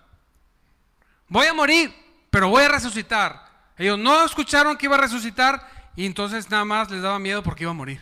Voy 1.28 1.46
a 1.46 1.54
morir, 1.54 1.94
pero 2.30 2.48
voy 2.48 2.64
a 2.64 2.68
resucitar. 2.68 3.48
Ellos 3.78 3.96
no 3.96 4.24
escucharon 4.24 4.76
que 4.76 4.86
iba 4.86 4.96
a 4.96 5.00
resucitar 5.00 5.79
y 5.96 6.06
entonces 6.06 6.50
nada 6.50 6.64
más 6.64 6.90
les 6.90 7.02
daba 7.02 7.18
miedo 7.18 7.42
porque 7.42 7.64
iba 7.64 7.70
a 7.70 7.74
morir. 7.74 8.00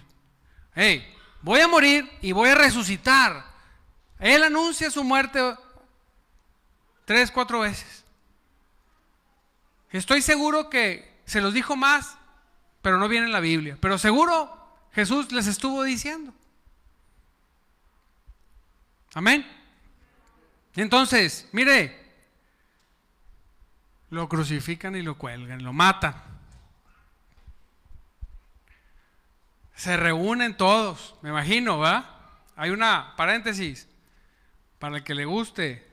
Hey, 0.75 1.05
voy 1.43 1.61
a 1.61 1.69
morir 1.69 2.11
y 2.21 2.33
voy 2.33 2.51
a 2.51 2.55
resucitar. 2.55 3.45
Él 4.19 4.43
anuncia 4.43 4.91
su 4.91 5.05
muerte 5.05 5.41
Tres, 7.09 7.31
cuatro 7.31 7.61
veces. 7.61 8.05
Estoy 9.91 10.21
seguro 10.21 10.69
que 10.69 11.23
se 11.25 11.41
los 11.41 11.55
dijo 11.55 11.75
más, 11.75 12.19
pero 12.83 12.99
no 12.99 13.09
viene 13.09 13.25
en 13.25 13.33
la 13.33 13.41
Biblia. 13.41 13.79
Pero 13.81 13.97
seguro 13.97 14.55
Jesús 14.93 15.33
les 15.33 15.47
estuvo 15.47 15.83
diciendo. 15.85 16.35
Amén. 19.15 19.51
Entonces, 20.77 21.49
mire, 21.53 21.99
lo 24.11 24.29
crucifican 24.29 24.95
y 24.95 25.01
lo 25.01 25.17
cuelgan, 25.17 25.65
lo 25.65 25.73
matan. 25.73 26.28
Se 29.79 29.97
reúnen 29.97 30.57
todos, 30.57 31.15
me 31.23 31.29
imagino, 31.29 31.79
¿va? 31.79 32.41
Hay 32.57 32.71
una 32.71 33.15
paréntesis 33.17 33.89
para 34.81 34.97
el 34.97 35.05
que 35.05 35.15
le 35.15 35.25
guste 35.25 35.87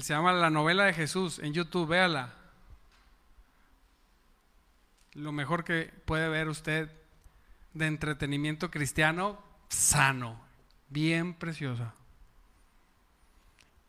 se 0.00 0.14
llama 0.14 0.32
La 0.32 0.48
novela 0.48 0.84
de 0.84 0.94
Jesús 0.94 1.40
en 1.40 1.52
YouTube, 1.52 1.88
véala. 1.88 2.34
Lo 5.14 5.32
mejor 5.32 5.64
que 5.64 5.92
puede 6.04 6.28
ver 6.28 6.48
usted 6.48 6.88
de 7.74 7.86
entretenimiento 7.88 8.70
cristiano 8.70 9.42
sano, 9.68 10.40
bien 10.88 11.34
preciosa. 11.34 11.94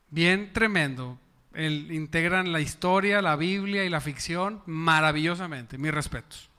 Bien 0.10 0.52
tremendo. 0.52 1.20
El, 1.54 1.92
integran 1.92 2.52
la 2.52 2.60
historia, 2.60 3.22
la 3.22 3.36
Biblia 3.36 3.86
y 3.86 3.90
la 3.90 4.02
ficción 4.02 4.64
maravillosamente. 4.66 5.78
Mis 5.78 5.94
respetos. 5.94 6.50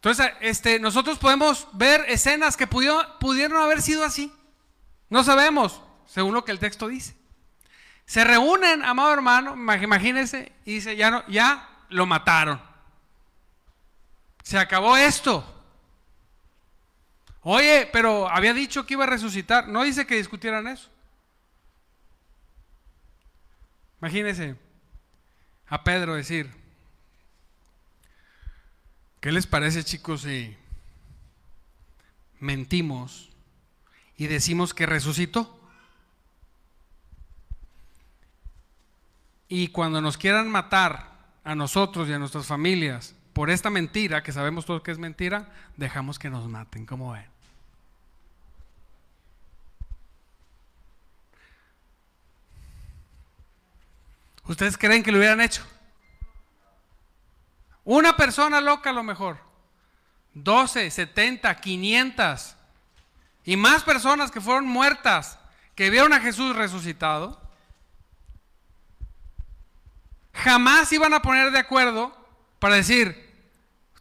Entonces, 0.00 0.32
este, 0.40 0.80
nosotros 0.80 1.18
podemos 1.18 1.68
ver 1.74 2.06
escenas 2.08 2.56
que 2.56 2.66
pudieron 2.66 3.62
haber 3.62 3.82
sido 3.82 4.02
así. 4.02 4.32
No 5.10 5.22
sabemos, 5.22 5.82
según 6.06 6.32
lo 6.32 6.42
que 6.42 6.52
el 6.52 6.58
texto 6.58 6.88
dice. 6.88 7.14
Se 8.06 8.24
reúnen, 8.24 8.82
amado 8.82 9.12
hermano, 9.12 9.52
imagínense, 9.52 10.52
y 10.64 10.76
dice, 10.76 10.96
ya, 10.96 11.10
no, 11.10 11.26
ya 11.28 11.68
lo 11.90 12.06
mataron. 12.06 12.62
Se 14.42 14.58
acabó 14.58 14.96
esto. 14.96 15.44
Oye, 17.42 17.88
pero 17.92 18.28
había 18.28 18.54
dicho 18.54 18.86
que 18.86 18.94
iba 18.94 19.04
a 19.04 19.08
resucitar. 19.08 19.68
No 19.68 19.82
dice 19.82 20.06
que 20.06 20.16
discutieran 20.16 20.66
eso. 20.66 20.88
Imagínense 24.00 24.56
a 25.68 25.84
Pedro 25.84 26.14
decir, 26.14 26.50
¿qué 29.20 29.32
les 29.32 29.46
parece 29.46 29.84
chicos 29.84 30.22
si 30.22 30.56
mentimos 32.38 33.30
y 34.16 34.26
decimos 34.26 34.74
que 34.74 34.86
resucitó? 34.86 35.58
Y 39.48 39.68
cuando 39.68 40.00
nos 40.00 40.16
quieran 40.16 40.50
matar 40.50 41.10
a 41.44 41.54
nosotros 41.54 42.08
y 42.08 42.12
a 42.12 42.18
nuestras 42.18 42.46
familias 42.46 43.14
por 43.32 43.50
esta 43.50 43.70
mentira, 43.70 44.22
que 44.22 44.32
sabemos 44.32 44.66
todos 44.66 44.82
que 44.82 44.90
es 44.90 44.98
mentira, 44.98 45.52
dejamos 45.76 46.18
que 46.18 46.30
nos 46.30 46.48
maten. 46.48 46.86
¿Cómo 46.86 47.12
ven? 47.12 47.26
¿Ustedes 54.46 54.76
creen 54.76 55.02
que 55.02 55.12
lo 55.12 55.18
hubieran 55.18 55.40
hecho? 55.40 55.64
Una 57.90 58.16
persona 58.16 58.60
loca 58.60 58.90
a 58.90 58.92
lo 58.92 59.02
mejor. 59.02 59.40
12, 60.34 60.92
70, 60.92 61.56
500. 61.56 62.54
Y 63.44 63.56
más 63.56 63.82
personas 63.82 64.30
que 64.30 64.40
fueron 64.40 64.68
muertas, 64.68 65.40
que 65.74 65.90
vieron 65.90 66.12
a 66.12 66.20
Jesús 66.20 66.54
resucitado. 66.54 67.42
Jamás 70.32 70.92
iban 70.92 71.14
a 71.14 71.22
poner 71.22 71.50
de 71.50 71.58
acuerdo 71.58 72.16
para 72.60 72.76
decir, 72.76 73.50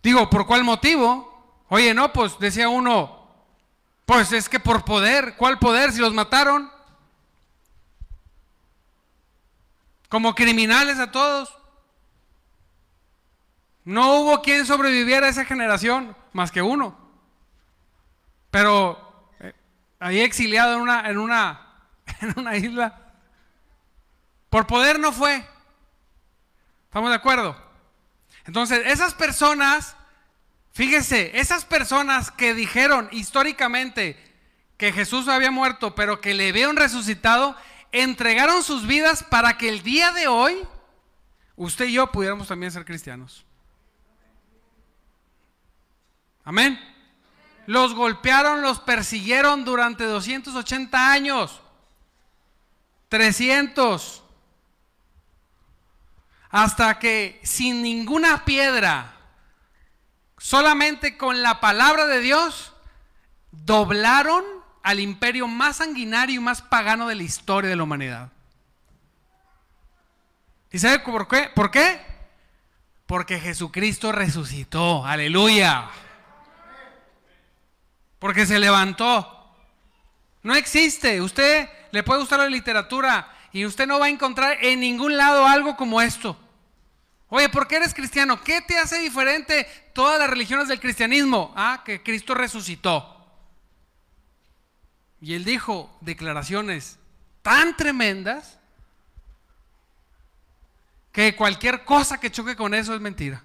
digo, 0.04 0.30
¿por 0.30 0.46
cuál 0.46 0.64
motivo? 0.64 1.64
Oye, 1.70 1.96
no, 1.96 2.14
pues 2.14 2.38
decía 2.38 2.70
uno, 2.70 3.28
pues 4.06 4.32
es 4.34 4.50
que 4.50 4.60
por 4.60 4.86
poder, 4.86 5.36
¿cuál 5.36 5.58
poder 5.58 5.92
si 5.92 6.00
los 6.00 6.14
mataron? 6.14 6.72
Como 10.10 10.36
criminales 10.36 11.00
a 11.00 11.10
todos. 11.10 11.59
No 13.86 14.16
hubo 14.16 14.42
quien 14.42 14.66
sobreviviera 14.66 15.28
a 15.28 15.30
esa 15.30 15.46
generación, 15.46 16.16
más 16.34 16.52
que 16.52 16.62
uno. 16.62 16.98
Pero 18.52 19.32
eh, 19.40 19.54
ahí 20.00 20.20
exiliado 20.20 20.76
en 20.76 20.82
una, 20.82 21.10
en 21.10 21.18
una, 21.18 21.84
en 22.22 22.34
una 22.38 22.56
isla. 22.58 23.14
Por 24.50 24.68
poder 24.68 25.00
no 25.00 25.12
fue. 25.12 25.48
¿Estamos 26.86 27.10
de 27.10 27.16
acuerdo? 27.16 27.56
Entonces, 28.46 28.82
esas 28.88 29.14
personas, 29.14 29.96
fíjese, 30.72 31.40
esas 31.40 31.66
personas 31.66 32.32
que 32.32 32.56
dijeron 32.56 33.08
históricamente 33.12 34.18
que 34.78 34.92
Jesús 34.92 35.28
había 35.28 35.52
muerto, 35.52 35.94
pero 35.94 36.20
que 36.20 36.34
le 36.34 36.52
vieron 36.52 36.78
resucitado, 36.78 37.56
entregaron 37.92 38.64
sus 38.64 38.88
vidas 38.88 39.24
para 39.24 39.58
que 39.58 39.70
el 39.70 39.84
día 39.84 40.12
de 40.12 40.28
hoy 40.28 40.58
usted 41.56 41.86
y 41.86 41.94
yo 41.94 42.12
pudiéramos 42.12 42.48
también 42.48 42.72
ser 42.72 42.86
cristianos. 42.86 43.46
Amén. 46.50 46.80
Los 47.68 47.94
golpearon, 47.94 48.64
los 48.64 48.80
persiguieron 48.80 49.66
durante 49.66 50.04
280 50.04 51.12
años. 51.12 51.62
300. 53.10 54.24
Hasta 56.50 56.98
que 56.98 57.40
sin 57.44 57.84
ninguna 57.84 58.46
piedra, 58.46 59.14
solamente 60.40 61.18
con 61.18 61.44
la 61.44 61.60
palabra 61.60 62.08
de 62.08 62.20
Dios, 62.20 62.74
doblaron 63.52 64.44
al 64.82 65.00
imperio 65.00 65.48
más 65.48 65.78
sanguinario 65.78 66.38
y 66.38 66.44
más 66.44 66.64
pagano 66.64 67.08
de 67.08 67.14
la 67.14 67.22
historia 67.22 67.70
de 67.70 67.76
la 67.76 67.84
humanidad. 67.84 68.32
¿Y 70.72 70.80
sabe 70.80 70.98
por 70.98 71.28
qué? 71.28 71.52
¿Por 71.54 71.70
qué? 71.70 72.02
Porque 73.06 73.40
Jesucristo 73.40 74.12
resucitó. 74.12 75.06
Aleluya. 75.06 75.92
Porque 78.20 78.46
se 78.46 78.60
levantó. 78.60 79.56
No 80.44 80.56
existe. 80.56 81.22
Usted 81.22 81.70
le 81.92 82.04
puede 82.04 82.20
gustar 82.20 82.40
la 82.40 82.48
literatura 82.48 83.34
y 83.52 83.66
usted 83.66 83.88
no 83.88 84.00
va 84.00 84.06
a 84.06 84.10
encontrar 84.10 84.58
en 84.62 84.80
ningún 84.82 85.18
lado 85.18 85.46
algo 85.46 85.76
como 85.76 86.02
esto. 86.02 86.38
Oye, 87.30 87.50
¿por 87.50 87.68
qué 87.68 87.78
eres 87.78 87.94
cristiano? 87.94 88.44
¿Qué 88.44 88.62
te 88.62 88.78
hace 88.78 89.00
diferente 89.00 89.68
todas 89.94 90.20
las 90.20 90.30
religiones 90.30 90.68
del 90.68 90.80
cristianismo? 90.80 91.54
Ah, 91.56 91.84
que 91.86 92.02
Cristo 92.02 92.34
resucitó. 92.34 93.16
Y 95.22 95.34
él 95.34 95.44
dijo 95.44 95.96
declaraciones 96.02 96.98
tan 97.42 97.76
tremendas 97.76 98.58
que 101.12 101.36
cualquier 101.36 101.84
cosa 101.86 102.20
que 102.20 102.32
choque 102.32 102.56
con 102.56 102.74
eso 102.74 102.96
es 102.96 103.02
mentira. 103.02 103.44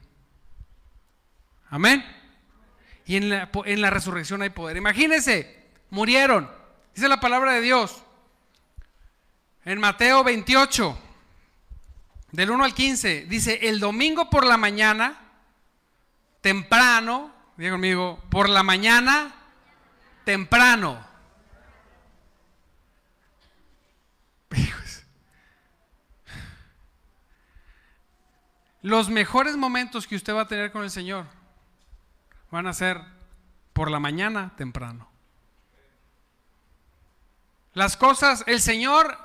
Amén. 1.69 2.05
Y 3.07 3.17
en 3.17 3.29
la, 3.29 3.91
resurrección 3.91 4.43
hay 4.43 4.51
poder. 4.51 4.77
Imagínense, 4.77 5.65
murieron. 5.91 6.51
Dice 6.95 7.09
la 7.09 7.21
palabra 7.21 7.53
de 7.53 7.61
Dios. 7.61 8.03
En 9.65 9.79
Mateo 9.79 10.25
28, 10.25 10.99
del 12.33 12.51
1 12.51 12.65
al 12.65 12.75
15, 12.75 13.27
dice, 13.27 13.69
el 13.69 13.81
domingo 13.81 14.31
por 14.31 14.47
la 14.47 14.57
mañana, 14.57 15.21
temprano, 16.41 17.35
diga 17.57 17.73
conmigo, 17.73 18.23
por 18.31 18.49
la 18.49 18.63
mañana, 18.63 19.35
temprano. 20.25 21.05
Los 28.83 29.09
mejores 29.09 29.57
momentos 29.57 30.07
que 30.07 30.17
usted 30.17 30.35
va 30.35 30.43
a 30.43 30.49
tener 30.49 30.71
con 30.73 30.85
el 30.85 30.91
Señor 30.91 31.27
van 32.55 32.69
a 32.69 32.73
ser 32.73 33.01
por 33.73 33.91
la 33.91 33.99
mañana 33.99 34.53
temprano. 34.57 35.09
Las 37.73 37.97
cosas, 37.97 38.45
el 38.47 38.61
Señor 38.61 39.19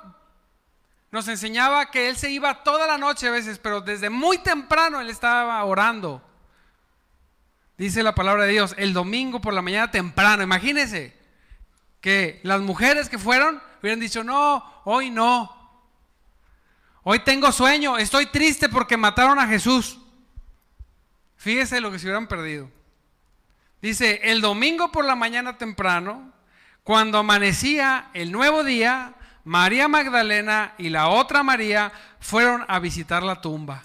nos 1.12 1.28
enseñaba 1.28 1.92
que 1.92 2.10
Él 2.10 2.18
se 2.18 2.32
iba 2.32 2.64
toda 2.64 2.88
la 2.88 2.98
noche 2.98 3.28
a 3.28 3.32
veces, 3.32 3.60
pero 3.60 3.82
desde 3.82 4.10
muy 4.10 4.40
temprano 4.40 5.00
Él 5.00 5.12
estaba 5.12 5.64
orando. 5.64 6.28
Dice 7.78 8.02
la 8.02 8.16
palabra 8.16 8.46
de 8.46 8.54
Dios, 8.54 8.74
el 8.80 8.94
domingo 8.94 9.40
por 9.40 9.54
la 9.54 9.62
mañana 9.62 9.92
temprano. 9.92 10.42
Imagínense 10.42 11.16
que 12.02 12.40
las 12.42 12.62
mujeres 12.62 13.10
que 13.10 13.20
fueron 13.20 13.62
hubieran 13.80 14.00
dicho, 14.00 14.24
no, 14.24 14.82
hoy 14.86 15.12
no. 15.12 15.56
Hoy 17.04 17.20
tengo 17.20 17.52
sueño, 17.52 18.00
estoy 18.00 18.26
triste 18.26 18.70
porque 18.70 18.98
mataron 18.98 19.38
a 19.38 19.48
Jesús. 19.48 20.00
Fíjese 21.38 21.80
lo 21.80 21.92
que 21.92 22.00
se 22.00 22.08
hubieran 22.08 22.28
perdido. 22.28 22.79
Dice, 23.82 24.20
el 24.24 24.42
domingo 24.42 24.92
por 24.92 25.06
la 25.06 25.16
mañana 25.16 25.58
temprano, 25.58 26.34
cuando 26.84 27.20
amanecía 27.20 28.10
el 28.14 28.32
nuevo 28.32 28.64
día, 28.64 29.14
María 29.44 29.88
Magdalena 29.88 30.74
y 30.78 30.90
la 30.90 31.08
otra 31.08 31.44
María 31.44 31.92
fueron 32.20 32.66
a 32.68 32.80
visitar 32.80 33.24
la 33.24 33.42
tumba. 33.42 33.84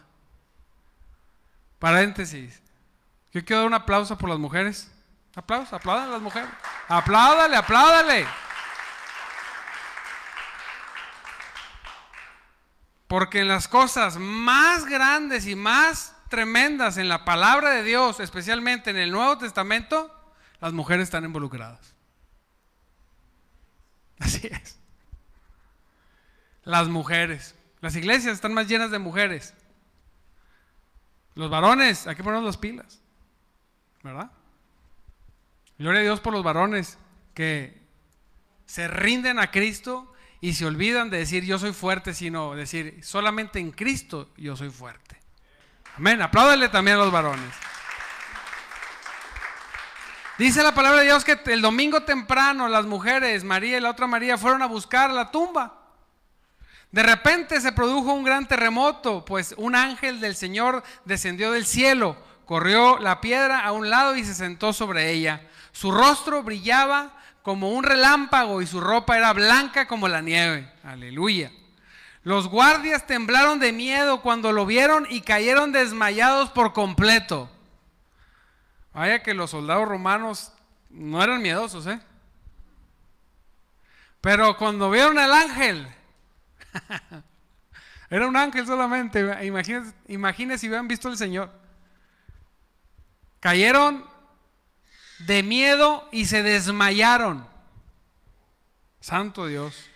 Paréntesis. 1.79 2.61
Yo 3.33 3.45
quiero 3.45 3.61
dar 3.61 3.69
un 3.69 3.75
aplauso 3.75 4.17
por 4.19 4.31
las 4.31 4.39
mujeres. 4.39 4.91
Aplausos, 5.35 5.73
aplaudan 5.73 6.09
a 6.09 6.13
las 6.13 6.23
mujeres. 6.23 6.49
Apláudale, 6.89 7.57
apláudale. 7.57 8.27
Porque 13.07 13.41
en 13.41 13.49
las 13.49 13.69
cosas 13.69 14.17
más 14.17 14.87
grandes 14.87 15.47
y 15.47 15.55
más 15.55 16.14
tremendas 16.35 16.97
en 16.97 17.09
la 17.09 17.25
palabra 17.25 17.71
de 17.71 17.85
Dios, 17.85 18.19
especialmente 18.19 18.91
en 18.91 18.97
el 18.97 19.13
Nuevo 19.13 19.39
Testamento, 19.39 20.13
las 20.61 20.73
mujeres 20.73 21.05
están 21.05 21.25
involucradas. 21.25 21.95
Así 24.19 24.49
es. 24.49 24.81
Las 26.65 26.89
mujeres. 26.89 27.55
Las 27.81 27.95
iglesias 27.95 28.35
están 28.35 28.53
más 28.53 28.67
llenas 28.67 28.91
de 28.91 28.99
mujeres. 28.99 29.55
Los 31.37 31.51
varones, 31.51 32.09
hay 32.09 32.17
que 32.17 32.25
ponernos 32.25 32.47
las 32.47 32.57
pilas. 32.57 33.01
¿Verdad? 34.03 34.33
Gloria 35.79 36.01
a 36.01 36.03
Dios 36.03 36.19
por 36.19 36.33
los 36.33 36.43
varones 36.43 36.99
que 37.33 37.81
se 38.67 38.89
rinden 38.89 39.39
a 39.39 39.53
Cristo 39.53 40.13
y 40.41 40.55
se 40.55 40.67
olvidan 40.67 41.11
de 41.11 41.19
decir 41.19 41.45
yo 41.45 41.61
soy 41.61 41.73
fuerte, 41.73 42.13
sino 42.13 42.57
decir 42.57 43.05
solamente 43.05 43.61
en 43.61 43.71
Cristo 43.71 44.33
yo 44.37 44.57
soy 44.57 44.71
fuerte. 44.71 45.24
Amén. 45.97 46.21
Apláudale 46.23 46.69
también 46.69 46.97
a 46.97 47.01
los 47.01 47.13
varones. 47.13 47.55
Dice 50.37 50.65
la 50.65 50.75
palabra 50.75 51.01
de 51.01 51.07
Dios 51.07 51.25
que 51.25 51.39
el 51.47 51.63
domingo 51.63 52.03
temprano 52.03 52.67
las 52.67 52.87
mujeres, 52.87 53.45
María 53.45 53.79
y 53.79 53.81
la 53.81 53.91
otra 53.91 54.09
María, 54.09 54.37
fueron 54.37 54.63
a 54.63 54.67
buscar 54.67 55.11
la 55.13 55.31
tumba. 55.31 55.81
De 56.91 57.05
repente 57.05 57.61
se 57.61 57.71
produjo 57.71 58.13
un 58.13 58.25
gran 58.25 58.47
terremoto, 58.47 59.25
pues 59.25 59.55
un 59.57 59.77
ángel 59.77 60.21
del 60.21 60.35
Señor 60.35 60.83
descendió 61.05 61.53
del 61.53 61.67
cielo, 61.67 62.17
corrió 62.47 62.99
la 62.99 63.21
piedra 63.21 63.61
a 63.61 63.71
un 63.71 63.91
lado 63.91 64.17
y 64.17 64.25
se 64.25 64.35
sentó 64.35 64.73
sobre 64.73 65.13
ella. 65.13 65.49
Su 65.71 65.93
rostro 65.93 66.43
brillaba 66.43 67.17
como 67.43 67.71
un 67.71 67.85
relámpago 67.85 68.61
y 68.61 68.67
su 68.67 68.81
ropa 68.81 69.17
era 69.17 69.33
blanca 69.33 69.87
como 69.87 70.09
la 70.09 70.21
nieve. 70.21 70.73
Aleluya. 70.83 71.53
Los 72.25 72.49
guardias 72.49 73.07
temblaron 73.07 73.61
de 73.61 73.71
miedo 73.71 74.23
cuando 74.23 74.51
lo 74.51 74.65
vieron 74.65 75.07
y 75.11 75.21
cayeron 75.21 75.73
desmayados 75.73 76.51
por 76.51 76.73
completo. 76.73 77.51
Vaya 78.95 79.23
que 79.23 79.35
los 79.35 79.51
soldados 79.51 79.87
romanos 79.87 80.53
no 80.89 81.23
eran 81.23 81.43
miedosos, 81.43 81.87
¿eh? 81.87 82.01
Pero 84.23 84.57
cuando 84.57 84.91
vieron 84.91 85.19
al 85.19 85.35
ángel, 85.35 85.87
era 88.09 88.27
un 88.27 88.37
ángel 88.37 88.67
solamente, 88.67 89.45
imagínense, 90.09 90.59
si 90.59 90.69
hubieran 90.69 90.89
visto 90.89 91.09
al 91.09 91.19
Señor. 91.19 91.53
Cayeron 93.41 94.07
de 95.19 95.43
miedo 95.43 96.09
y 96.11 96.25
se 96.25 96.43
desmayaron. 96.43 97.47
Santo 99.01 99.47
Dios. 99.47 99.91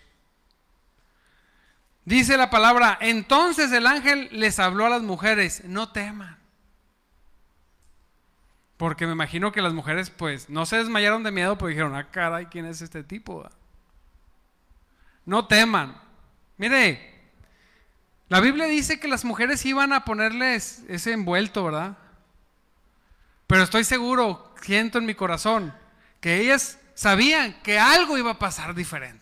Dice 2.09 2.37
la 2.37 2.49
palabra, 2.49 2.97
entonces 3.01 3.71
el 3.71 3.85
ángel 3.85 4.29
les 4.31 4.57
habló 4.57 4.87
a 4.87 4.89
las 4.89 5.03
mujeres, 5.03 5.63
no 5.65 5.89
teman. 5.91 6.39
Porque 8.77 9.05
me 9.05 9.11
imagino 9.11 9.51
que 9.51 9.61
las 9.61 9.73
mujeres 9.73 10.09
pues 10.09 10.49
no 10.49 10.65
se 10.65 10.77
desmayaron 10.77 11.21
de 11.21 11.29
miedo, 11.29 11.55
porque 11.59 11.75
dijeron, 11.75 11.95
ah, 11.95 12.09
caray, 12.09 12.47
¿quién 12.47 12.65
es 12.65 12.81
este 12.81 13.03
tipo? 13.03 13.47
No 15.23 15.45
teman. 15.45 16.01
Mire, 16.57 17.13
la 18.27 18.39
Biblia 18.39 18.65
dice 18.65 18.99
que 18.99 19.07
las 19.07 19.23
mujeres 19.23 19.63
iban 19.67 19.93
a 19.93 20.03
ponerles 20.03 20.81
ese 20.87 21.11
envuelto, 21.11 21.63
¿verdad? 21.65 21.95
Pero 23.45 23.61
estoy 23.61 23.83
seguro, 23.83 24.55
siento 24.63 24.97
en 24.97 25.05
mi 25.05 25.13
corazón, 25.13 25.75
que 26.21 26.39
ellas 26.39 26.79
sabían 26.95 27.61
que 27.61 27.77
algo 27.77 28.17
iba 28.17 28.31
a 28.31 28.39
pasar 28.39 28.73
diferente. 28.73 29.18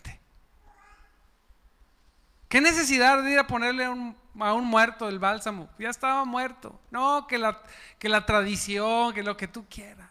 ¿Qué 2.48 2.62
necesidad 2.62 3.22
de 3.22 3.32
ir 3.32 3.38
a 3.38 3.46
ponerle 3.46 3.84
a 3.84 3.90
un, 3.90 4.64
muerto 4.64 5.08
el 5.08 5.18
bálsamo? 5.18 5.68
Ya 5.78 5.90
estaba 5.90 6.24
muerto. 6.24 6.80
No, 6.90 7.26
que 7.26 7.36
la, 7.36 7.62
que 7.98 8.08
la 8.08 8.24
tradición, 8.24 9.12
que 9.12 9.22
lo 9.22 9.36
que 9.36 9.48
tú 9.48 9.66
quieras. 9.68 10.08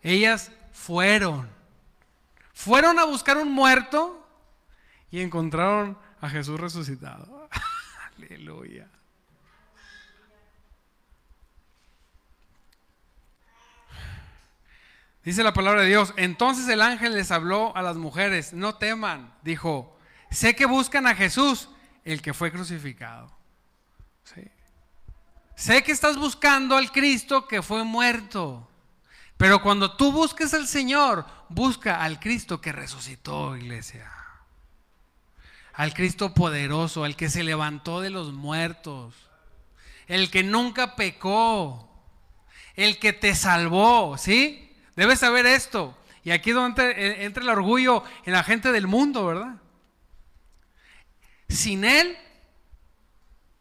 Ellas 0.00 0.52
fueron. 0.72 1.48
Fueron 2.54 2.98
a 3.00 3.04
buscar 3.04 3.36
un 3.36 3.50
muerto 3.50 4.24
y 5.10 5.20
encontraron 5.20 5.98
a 6.20 6.28
Jesús 6.28 6.60
resucitado. 6.60 7.48
Aleluya. 8.16 8.88
Dice 15.24 15.42
la 15.42 15.52
palabra 15.52 15.82
de 15.82 15.88
Dios, 15.88 16.14
entonces 16.16 16.68
el 16.68 16.80
ángel 16.80 17.14
les 17.14 17.30
habló 17.32 17.76
a 17.76 17.82
las 17.82 17.96
mujeres, 17.96 18.54
no 18.54 18.76
teman, 18.76 19.34
dijo, 19.42 19.97
sé 20.30 20.54
que 20.54 20.66
buscan 20.66 21.06
a 21.06 21.14
Jesús, 21.14 21.68
el 22.04 22.22
que 22.22 22.34
fue 22.34 22.50
crucificado. 22.52 23.36
Sé 25.54 25.82
que 25.82 25.90
estás 25.90 26.16
buscando 26.16 26.76
al 26.76 26.92
Cristo 26.92 27.48
que 27.48 27.62
fue 27.62 27.82
muerto, 27.82 28.68
pero 29.36 29.60
cuando 29.60 29.96
tú 29.96 30.12
busques 30.12 30.54
al 30.54 30.68
Señor, 30.68 31.26
busca 31.48 32.02
al 32.02 32.20
Cristo 32.20 32.60
que 32.60 32.70
resucitó, 32.70 33.56
iglesia 33.56 34.08
al 35.78 35.94
Cristo 35.94 36.34
poderoso, 36.34 37.04
al 37.04 37.14
que 37.14 37.30
se 37.30 37.44
levantó 37.44 38.00
de 38.00 38.10
los 38.10 38.32
muertos, 38.32 39.14
el 40.08 40.28
que 40.28 40.42
nunca 40.42 40.96
pecó, 40.96 41.88
el 42.74 42.98
que 42.98 43.12
te 43.12 43.36
salvó, 43.36 44.18
¿sí? 44.18 44.74
Debes 44.96 45.20
saber 45.20 45.46
esto. 45.46 45.96
Y 46.24 46.32
aquí 46.32 46.50
es 46.50 46.56
donde 46.56 47.24
entra 47.24 47.44
el 47.44 47.48
orgullo 47.48 48.02
en 48.24 48.32
la 48.32 48.42
gente 48.42 48.72
del 48.72 48.88
mundo, 48.88 49.24
¿verdad? 49.24 49.54
Sin 51.48 51.84
Él, 51.84 52.16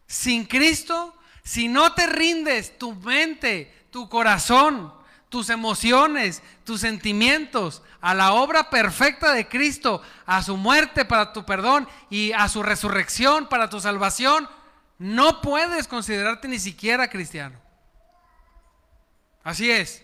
sin 0.07 0.45
Cristo, 0.45 1.15
si 1.43 1.67
no 1.67 1.93
te 1.93 2.07
rindes 2.07 2.77
tu 2.77 2.93
mente, 2.93 3.87
tu 3.91 4.09
corazón, 4.09 4.93
tus 5.29 5.49
emociones, 5.49 6.41
tus 6.63 6.81
sentimientos 6.81 7.81
a 8.01 8.13
la 8.13 8.33
obra 8.33 8.69
perfecta 8.69 9.33
de 9.33 9.47
Cristo, 9.47 10.01
a 10.25 10.43
su 10.43 10.57
muerte 10.57 11.05
para 11.05 11.33
tu 11.33 11.45
perdón 11.45 11.87
y 12.09 12.31
a 12.33 12.47
su 12.47 12.63
resurrección 12.63 13.47
para 13.49 13.69
tu 13.69 13.79
salvación, 13.79 14.47
no 14.99 15.41
puedes 15.41 15.87
considerarte 15.87 16.47
ni 16.47 16.59
siquiera 16.59 17.09
cristiano. 17.09 17.59
Así 19.43 19.71
es. 19.71 20.03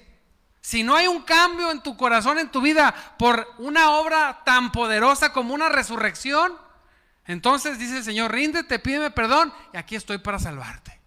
Si 0.61 0.83
no 0.83 0.95
hay 0.95 1.07
un 1.07 1.21
cambio 1.23 1.71
en 1.71 1.81
tu 1.81 1.97
corazón, 1.97 2.39
en 2.39 2.49
tu 2.49 2.61
vida, 2.61 2.95
por 3.19 3.53
una 3.57 3.91
obra 3.91 4.41
tan 4.45 4.71
poderosa 4.71 5.33
como 5.33 5.53
una 5.53 5.67
resurrección, 5.67 6.57
entonces 7.25 7.79
dice 7.79 7.97
el 7.97 8.03
Señor, 8.03 8.31
ríndete, 8.31 8.79
pídeme 8.79 9.11
perdón 9.11 9.53
y 9.73 9.77
aquí 9.77 9.95
estoy 9.95 10.17
para 10.17 10.39
salvarte. 10.39 10.99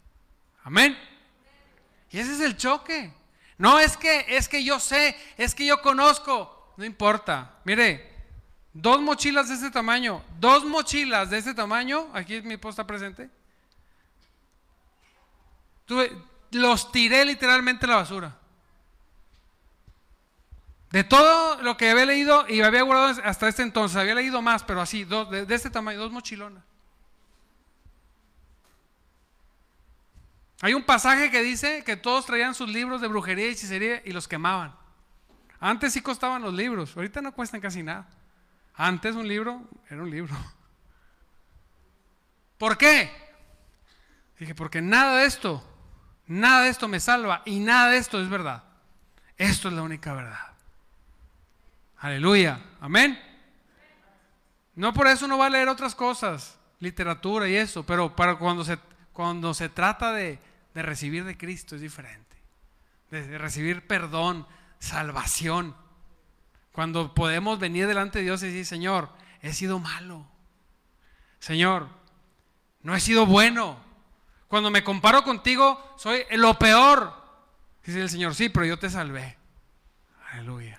Amén. 0.65 0.99
Y 2.11 2.19
ese 2.19 2.33
es 2.33 2.41
el 2.41 2.57
choque. 2.57 3.13
No 3.59 3.79
es 3.79 3.97
que 3.97 4.25
es 4.29 4.49
que 4.49 4.65
yo 4.65 4.81
sé, 4.81 5.17
es 5.37 5.55
que 5.55 5.67
yo 5.67 5.81
conozco, 5.81 6.75
no 6.77 6.85
importa. 6.85 7.59
Mire, 7.65 8.13
dos 8.73 9.01
mochilas 9.01 9.49
de 9.49 9.55
este 9.55 9.71
tamaño, 9.71 10.23
dos 10.39 10.65
mochilas 10.65 11.31
de 11.31 11.39
este 11.39 11.55
tamaño, 11.55 12.09
aquí 12.13 12.43
mi 12.43 12.57
posta 12.57 12.87
presente. 12.87 13.31
los 16.51 16.93
tiré 16.93 17.25
literalmente 17.25 17.87
a 17.87 17.89
la 17.89 17.97
basura. 17.97 18.39
De 20.91 21.05
todo 21.05 21.63
lo 21.63 21.77
que 21.77 21.91
había 21.91 22.07
leído 22.07 22.49
y 22.49 22.63
había 22.63 22.83
guardado 22.83 23.21
hasta 23.25 23.49
este 23.49 23.63
entonces, 23.63 23.97
había 23.97 24.15
leído 24.15 24.41
más, 24.41 24.63
pero 24.63 24.81
así, 24.81 25.05
de, 25.05 25.47
de 25.47 25.55
este 25.55 25.71
tamaño, 25.71 25.99
dos 25.99 26.13
mochilonas. 26.13 26.63
Hay 30.63 30.75
un 30.75 30.85
pasaje 30.85 31.31
que 31.31 31.43
dice 31.43 31.85
que 31.85 31.97
todos 31.97 32.27
traían 32.27 32.55
sus 32.55 32.71
libros 32.71 33.01
de 33.01 33.09
brujería 33.09 33.47
y 33.47 33.51
hechicería 33.51 34.03
y 34.05 34.13
los 34.13 34.27
quemaban. 34.27 34.75
Antes 35.61 35.93
sí 35.93 36.01
costaban 36.01 36.43
los 36.43 36.55
libros, 36.55 36.97
ahorita 36.97 37.21
no 37.21 37.33
cuestan 37.33 37.61
casi 37.61 37.83
nada. 37.83 38.09
Antes 38.75 39.15
un 39.15 39.29
libro 39.29 39.69
era 39.89 40.03
un 40.03 40.11
libro. 40.11 40.35
¿Por 42.59 42.79
qué? 42.79 43.11
Dije, 44.39 44.55
porque 44.55 44.81
nada 44.81 45.19
de 45.19 45.27
esto, 45.27 45.63
nada 46.27 46.63
de 46.63 46.69
esto 46.69 46.89
me 46.89 47.01
salva 47.01 47.43
y 47.45 47.59
nada 47.59 47.91
de 47.91 47.99
esto 47.99 48.21
es 48.21 48.29
verdad. 48.29 48.65
Esto 49.37 49.69
es 49.69 49.75
la 49.75 49.83
única 49.83 50.15
verdad. 50.15 50.46
Aleluya, 52.07 52.61
amén. 52.81 53.21
No 54.77 54.95
por 54.95 55.09
eso 55.09 55.27
no 55.27 55.39
va 55.39 55.47
a 55.47 55.51
leer 55.51 55.69
otras 55.69 55.97
cosas, 55.97 56.57
literatura 56.79 57.49
y 57.49 57.57
eso, 57.57 57.85
pero 57.85 58.15
para 58.15 58.37
cuando 58.37 58.65
se 58.65 58.79
cuando 59.13 59.55
se 59.55 59.69
trata 59.69 60.13
de, 60.13 60.39
recibir 60.73 61.25
de 61.25 61.37
Cristo 61.37 61.75
es 61.75 61.81
diferente. 61.81 62.37
De, 63.11 63.39
recibir 63.39 63.89
perdón, 63.89 64.47
salvación. 64.79 65.75
Cuando 66.71 67.13
podemos 67.13 67.59
venir 67.59 67.89
delante 67.89 68.21
de 68.21 68.27
Dios 68.27 68.41
y 68.45 68.47
decir, 68.47 68.67
Señor, 68.67 69.11
he 69.43 69.53
sido 69.53 69.81
malo. 69.81 70.29
Señor, 71.41 71.89
no 72.83 72.95
he 72.95 73.01
sido 73.01 73.27
bueno. 73.27 73.81
Cuando 74.47 74.71
me 74.71 74.85
comparo 74.85 75.25
contigo, 75.25 75.97
soy 75.99 76.23
lo 76.37 76.57
peor. 76.57 77.13
Dice 77.85 78.01
el 78.01 78.11
Señor, 78.11 78.37
sí, 78.37 78.49
pero 78.49 78.65
yo 78.65 78.79
te 78.79 78.91
salvé. 78.91 79.37
Aleluya. 80.31 80.76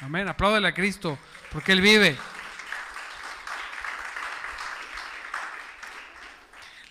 Amén. 0.00 0.28
Apláudele 0.28 0.68
a 0.68 0.74
Cristo 0.74 1.18
porque 1.50 1.72
Él 1.72 1.80
vive. 1.80 2.16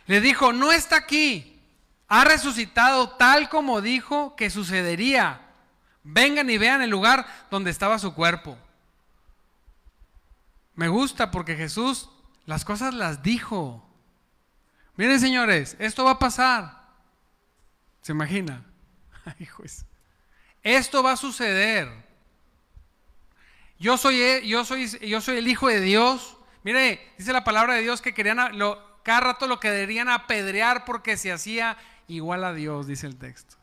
Le 0.07 0.21
dijo, 0.21 0.53
no 0.53 0.71
está 0.71 0.97
aquí, 0.97 1.59
ha 2.07 2.23
resucitado 2.23 3.09
tal 3.11 3.49
como 3.49 3.81
dijo 3.81 4.35
que 4.35 4.49
sucedería. 4.49 5.41
Vengan 6.03 6.49
y 6.49 6.57
vean 6.59 6.83
el 6.83 6.91
lugar 6.91 7.25
donde 7.49 7.71
estaba 7.71 7.97
su 7.97 8.13
cuerpo. 8.13 8.57
Me 10.75 10.87
gusta 10.87 11.31
porque 11.31 11.55
Jesús 11.55 12.09
las 12.45 12.63
cosas 12.63 12.93
las 12.93 13.23
dijo. 13.23 13.83
Miren 14.95 15.19
señores, 15.19 15.75
esto 15.79 16.03
va 16.03 16.11
a 16.11 16.19
pasar. 16.19 16.85
¿Se 18.01 18.11
imagina? 18.11 18.63
Esto 20.61 21.01
va 21.01 21.13
a 21.13 21.17
suceder. 21.17 22.04
Yo 23.79 23.97
soy, 23.97 24.47
yo 24.47 24.63
soy, 24.65 24.87
yo 25.07 25.21
soy 25.21 25.37
el 25.37 25.47
Hijo 25.47 25.67
de 25.67 25.81
Dios. 25.81 26.37
Mire, 26.63 27.13
dice 27.17 27.33
la 27.33 27.43
palabra 27.43 27.75
de 27.75 27.81
Dios 27.81 28.01
que 28.01 28.13
querían, 28.13 28.57
lo, 28.57 28.81
cada 29.03 29.19
rato 29.19 29.47
lo 29.47 29.59
querían 29.59 30.09
apedrear 30.09 30.85
porque 30.85 31.17
se 31.17 31.31
hacía 31.31 31.77
igual 32.07 32.43
a 32.43 32.53
Dios, 32.53 32.87
dice 32.87 33.07
el 33.07 33.17
texto. 33.17 33.55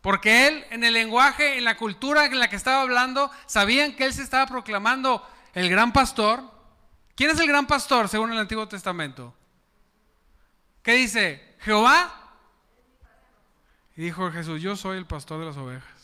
Porque 0.00 0.46
él, 0.46 0.64
en 0.70 0.84
el 0.84 0.94
lenguaje, 0.94 1.58
en 1.58 1.64
la 1.64 1.76
cultura 1.76 2.24
en 2.24 2.38
la 2.38 2.48
que 2.48 2.56
estaba 2.56 2.80
hablando, 2.80 3.30
sabían 3.46 3.94
que 3.94 4.04
él 4.04 4.14
se 4.14 4.22
estaba 4.22 4.46
proclamando 4.46 5.26
el 5.52 5.68
gran 5.68 5.92
pastor. 5.92 6.42
¿Quién 7.14 7.30
es 7.30 7.38
el 7.38 7.46
gran 7.46 7.66
pastor 7.66 8.08
según 8.08 8.32
el 8.32 8.38
Antiguo 8.38 8.66
Testamento? 8.66 9.34
¿Qué 10.82 10.92
dice? 10.92 11.56
Jehová. 11.60 12.10
Y 13.94 14.02
dijo 14.02 14.30
Jesús, 14.30 14.62
yo 14.62 14.76
soy 14.76 14.96
el 14.96 15.06
pastor 15.06 15.40
de 15.40 15.46
las 15.46 15.56
ovejas. 15.58 15.99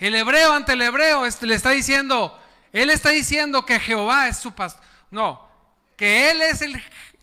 El 0.00 0.14
hebreo 0.14 0.52
ante 0.52 0.72
el 0.72 0.82
hebreo 0.82 1.26
este, 1.26 1.46
le 1.46 1.54
está 1.54 1.70
diciendo, 1.70 2.36
él 2.72 2.90
está 2.90 3.10
diciendo 3.10 3.64
que 3.64 3.78
Jehová 3.78 4.28
es 4.28 4.38
su 4.38 4.52
pastor. 4.52 4.82
No, 5.10 5.48
que 6.00 6.30
Él 6.30 6.40
es 6.40 6.62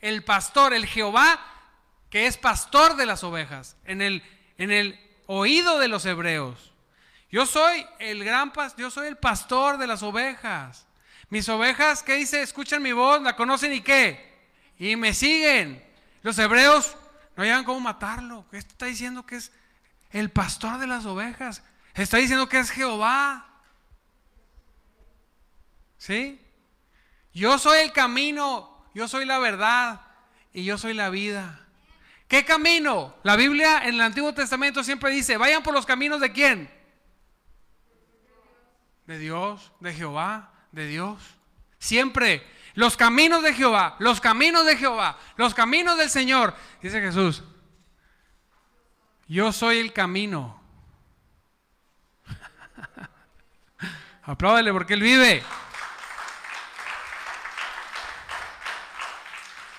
el, 0.02 0.24
pastor, 0.24 0.72
el 0.72 0.86
Jehová, 0.86 1.40
que 2.12 2.28
es 2.28 2.38
pastor 2.38 2.96
de 2.96 3.08
las 3.08 3.24
ovejas, 3.24 3.76
en 3.86 4.04
el, 4.04 4.22
en 4.60 4.70
el 4.70 5.00
oído 5.26 5.80
de 5.80 5.88
los 5.88 6.06
hebreos. 6.06 6.74
Yo 7.32 7.48
soy 7.48 7.86
el 7.98 8.24
gran 8.24 8.54
pastor, 8.54 8.80
yo 8.80 8.92
soy 8.92 9.08
el 9.08 9.18
pastor 9.18 9.80
de 9.80 9.88
las 9.88 10.04
ovejas. 10.04 10.86
Mis 11.30 11.50
ovejas, 11.50 12.04
¿qué 12.04 12.16
dice? 12.16 12.42
Escuchan 12.44 12.84
mi 12.84 12.92
voz, 12.92 13.20
la 13.22 13.36
conocen 13.36 13.74
y 13.74 13.82
qué? 13.82 14.48
Y 14.78 14.96
me 14.96 15.14
siguen. 15.14 15.84
Los 16.22 16.38
hebreos 16.38 16.96
No 17.36 17.44
hayan 17.44 17.64
cómo 17.64 17.80
matarlo. 17.80 18.46
Esto 18.52 18.72
está 18.72 18.86
diciendo 18.86 19.26
que 19.26 19.38
es 19.38 19.52
el 20.12 20.30
pastor 20.30 20.78
de 20.78 20.88
las 20.88 21.06
ovejas. 21.06 21.64
Está 21.98 22.18
diciendo 22.18 22.48
que 22.48 22.60
es 22.60 22.70
Jehová. 22.70 23.48
¿Sí? 25.98 26.40
Yo 27.34 27.58
soy 27.58 27.80
el 27.80 27.92
camino, 27.92 28.86
yo 28.94 29.08
soy 29.08 29.26
la 29.26 29.40
verdad 29.40 30.02
y 30.54 30.64
yo 30.64 30.78
soy 30.78 30.94
la 30.94 31.10
vida. 31.10 31.66
¿Qué 32.28 32.46
camino? 32.46 33.16
La 33.24 33.36
Biblia 33.36 33.80
en 33.84 33.96
el 33.96 34.02
Antiguo 34.02 34.34
Testamento 34.34 34.84
siempre 34.84 35.12
dice, 35.12 35.38
vayan 35.38 35.64
por 35.64 35.74
los 35.74 35.86
caminos 35.86 36.22
de 36.22 36.32
quién? 36.32 36.72
De 39.08 39.18
Dios, 39.18 39.72
de 39.80 39.94
Jehová, 39.94 40.52
de 40.72 40.88
Dios. 40.88 41.22
Siempre 41.80 42.46
los 42.76 42.96
caminos 42.96 43.42
de 43.42 43.54
Jehová, 43.56 43.96
los 43.98 44.22
caminos 44.22 44.66
de 44.66 44.78
Jehová, 44.78 45.18
los 45.36 45.56
caminos 45.56 45.98
del 45.98 46.12
Señor. 46.12 46.54
Dice 46.82 47.02
Jesús, 47.02 47.44
yo 49.28 49.52
soy 49.52 49.80
el 49.80 49.94
camino. 49.94 50.57
Apláudele 54.28 54.74
porque 54.74 54.94
Él 54.94 55.02
vive. 55.02 55.42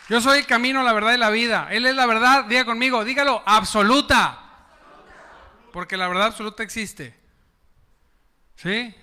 Yo 0.09 0.23
soy 0.23 0.39
el 0.39 0.47
camino, 0.47 0.83
la 0.83 0.95
verdad 0.95 1.13
y 1.13 1.19
la 1.19 1.29
vida. 1.29 1.69
Él 1.71 1.85
es 1.85 1.95
la 1.95 2.07
verdad, 2.07 2.47
diga 2.47 2.65
conmigo, 2.65 3.05
dígalo, 3.05 3.43
absoluta. 3.45 4.41
Porque 5.71 5.99
la 5.99 6.09
verdad 6.09 6.29
absoluta 6.29 6.63
existe. 6.63 7.15
¿Sí? 8.57 8.95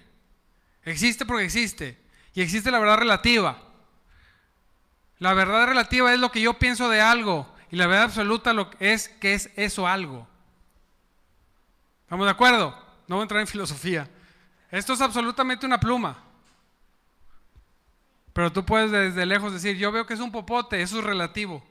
Existe 0.83 1.27
porque 1.27 1.45
existe. 1.45 2.03
Y 2.33 2.41
existe 2.41 2.71
la 2.71 2.79
verdad 2.79 2.97
relativa. 2.97 3.59
La 5.19 5.35
verdad 5.35 5.67
relativa 5.67 6.11
es 6.11 6.19
lo 6.19 6.31
que 6.31 6.41
yo 6.41 6.55
pienso 6.55 6.89
de 6.89 7.01
algo. 7.01 7.53
Y 7.69 7.75
la 7.75 7.85
verdad 7.85 8.05
absoluta 8.05 8.51
lo 8.53 8.71
es 8.79 9.09
que 9.09 9.35
es 9.35 9.51
eso 9.55 9.87
algo. 9.87 10.27
¿Estamos 12.01 12.25
de 12.25 12.31
acuerdo? 12.31 12.71
No 13.07 13.17
voy 13.17 13.21
a 13.21 13.23
entrar 13.23 13.41
en 13.41 13.47
filosofía. 13.47 14.09
Esto 14.75 14.91
es 14.91 14.99
absolutamente 14.99 15.65
una 15.65 15.79
pluma. 15.79 16.21
Pero 18.33 18.51
tú 18.51 18.65
puedes 18.65 18.91
desde 18.91 19.25
lejos 19.25 19.53
decir, 19.53 19.77
yo 19.77 19.89
veo 19.89 20.05
que 20.05 20.13
es 20.13 20.19
un 20.19 20.33
popote, 20.33 20.81
eso 20.81 20.99
es 20.99 21.05
relativo. 21.05 21.65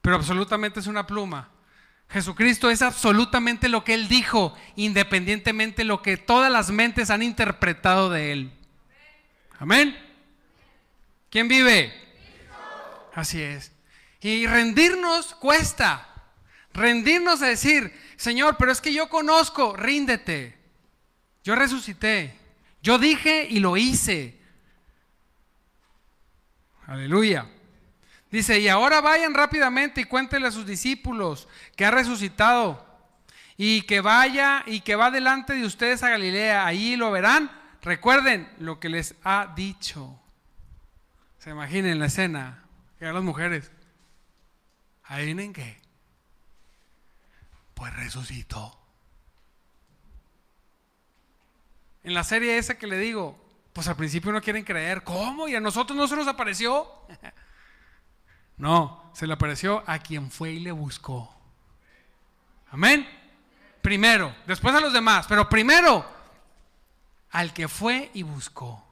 Pero 0.00 0.14
absolutamente 0.14 0.78
es 0.78 0.86
una 0.86 1.04
pluma. 1.04 1.48
Jesucristo 2.08 2.70
es 2.70 2.80
absolutamente 2.80 3.68
lo 3.68 3.82
que 3.82 3.94
Él 3.94 4.06
dijo, 4.06 4.56
independientemente 4.76 5.78
de 5.78 5.86
lo 5.86 6.00
que 6.00 6.16
todas 6.16 6.52
las 6.52 6.70
mentes 6.70 7.10
han 7.10 7.24
interpretado 7.24 8.08
de 8.08 8.30
Él. 8.30 8.52
Amén. 9.58 9.98
¿Quién 11.30 11.48
vive? 11.48 11.92
Así 13.16 13.42
es. 13.42 13.72
Y 14.20 14.46
rendirnos 14.46 15.34
cuesta. 15.34 16.06
Rendirnos 16.72 17.42
a 17.42 17.46
decir, 17.46 17.92
Señor, 18.16 18.54
pero 18.56 18.70
es 18.70 18.80
que 18.80 18.92
yo 18.92 19.08
conozco, 19.08 19.74
ríndete. 19.74 20.57
Yo 21.48 21.54
resucité. 21.54 22.36
Yo 22.82 22.98
dije 22.98 23.46
y 23.48 23.58
lo 23.58 23.78
hice. 23.78 24.38
Aleluya. 26.86 27.46
Dice, 28.30 28.60
y 28.60 28.68
ahora 28.68 29.00
vayan 29.00 29.32
rápidamente 29.32 30.02
y 30.02 30.04
cuéntenle 30.04 30.48
a 30.48 30.50
sus 30.50 30.66
discípulos 30.66 31.48
que 31.74 31.86
ha 31.86 31.90
resucitado 31.90 32.86
y 33.56 33.80
que 33.86 34.02
vaya 34.02 34.62
y 34.66 34.82
que 34.82 34.94
va 34.94 35.10
delante 35.10 35.54
de 35.54 35.64
ustedes 35.64 36.02
a 36.02 36.10
Galilea. 36.10 36.66
Allí 36.66 36.96
lo 36.96 37.10
verán. 37.10 37.50
Recuerden 37.80 38.46
lo 38.58 38.78
que 38.78 38.90
les 38.90 39.14
ha 39.24 39.54
dicho. 39.56 40.20
Se 41.38 41.48
imaginen 41.48 41.98
la 41.98 42.08
escena. 42.08 42.62
a 43.00 43.04
las 43.06 43.22
mujeres. 43.22 43.72
¿Adivinen 45.04 45.54
qué? 45.54 45.80
Pues 47.72 47.96
resucitó. 47.96 48.77
En 52.08 52.14
la 52.14 52.24
serie 52.24 52.56
esa 52.56 52.78
que 52.78 52.86
le 52.86 52.96
digo, 52.96 53.38
pues 53.74 53.86
al 53.86 53.94
principio 53.94 54.32
no 54.32 54.40
quieren 54.40 54.64
creer. 54.64 55.04
¿Cómo? 55.04 55.46
¿Y 55.46 55.54
a 55.54 55.60
nosotros 55.60 55.94
no 55.94 56.08
se 56.08 56.16
nos 56.16 56.26
apareció? 56.26 56.90
No, 58.56 59.12
se 59.14 59.24
le 59.26 59.34
apareció 59.34 59.84
a 59.86 60.00
quien 60.00 60.32
fue 60.32 60.50
y 60.50 60.58
le 60.58 60.72
buscó. 60.72 61.32
Amén. 62.72 63.08
Primero, 63.80 64.34
después 64.48 64.74
a 64.74 64.80
los 64.80 64.92
demás, 64.92 65.26
pero 65.28 65.48
primero 65.48 66.04
al 67.30 67.52
que 67.52 67.68
fue 67.68 68.10
y 68.14 68.24
buscó. 68.24 68.84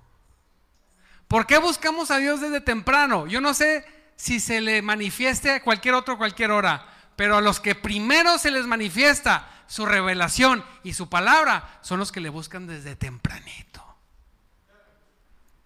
¿Por 1.26 1.48
qué 1.48 1.58
buscamos 1.58 2.12
a 2.12 2.18
Dios 2.18 2.40
desde 2.40 2.60
temprano? 2.60 3.26
Yo 3.26 3.40
no 3.40 3.54
sé 3.54 3.84
si 4.14 4.38
se 4.38 4.60
le 4.60 4.82
manifieste 4.82 5.50
a 5.50 5.62
cualquier 5.64 5.94
otro 5.94 6.16
cualquier 6.16 6.52
hora, 6.52 6.86
pero 7.16 7.36
a 7.36 7.40
los 7.40 7.60
que 7.60 7.74
primero 7.74 8.38
se 8.38 8.50
les 8.50 8.66
manifiesta 8.66 9.48
su 9.66 9.86
revelación 9.86 10.64
y 10.84 10.94
su 10.94 11.08
palabra 11.08 11.78
son 11.82 11.98
los 11.98 12.12
que 12.12 12.20
le 12.20 12.28
buscan 12.28 12.66
desde 12.66 12.94
tempranito. 12.94 13.84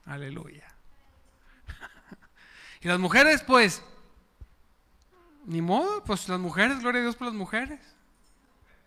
Aleluya. 0.07 0.67
Y 2.83 2.89
las 2.89 2.99
mujeres, 2.99 3.43
pues, 3.43 3.83
ni 5.45 5.61
modo, 5.61 6.03
pues 6.05 6.27
las 6.31 6.41
mujeres, 6.41 6.81
gloria 6.81 7.01
a 7.01 7.03
Dios 7.03 7.17
por 7.17 7.27
las 7.27 7.37
mujeres. 7.37 7.79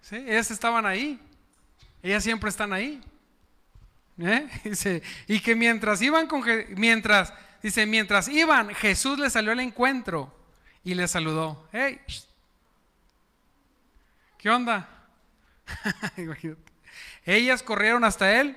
¿Sí? 0.02 0.16
Ellas 0.16 0.50
estaban 0.50 0.88
ahí. 0.88 1.20
Ellas 2.02 2.24
siempre 2.24 2.50
están 2.50 2.74
ahí. 2.74 3.02
¿Eh? 4.18 4.50
Dice, 4.64 5.04
y 5.28 5.40
que 5.40 5.56
mientras 5.56 6.02
iban 6.02 6.28
con 6.28 6.44
mientras, 6.76 7.34
dice, 7.62 7.86
mientras 7.86 8.28
iban, 8.28 8.74
Jesús 8.76 9.20
les 9.20 9.34
salió 9.34 9.52
al 9.52 9.60
encuentro 9.60 10.34
y 10.84 10.94
les 10.96 11.12
saludó. 11.12 11.68
Hey, 11.72 12.02
¿qué 14.44 14.52
onda? 14.52 14.88
Ellas 17.26 17.64
corrieron 17.64 18.04
hasta 18.04 18.40
él, 18.40 18.56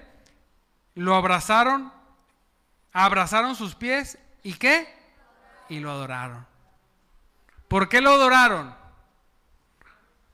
lo 0.95 1.15
abrazaron 1.15 1.97
abrazaron 2.99 3.55
sus 3.55 3.75
pies 3.75 4.19
y 4.43 4.55
qué? 4.55 4.89
Y 5.69 5.81
lo 5.81 5.91
adoraron. 5.91 6.47
¿Por 7.69 7.91
qué 7.91 8.01
lo 8.01 8.11
adoraron? 8.11 8.75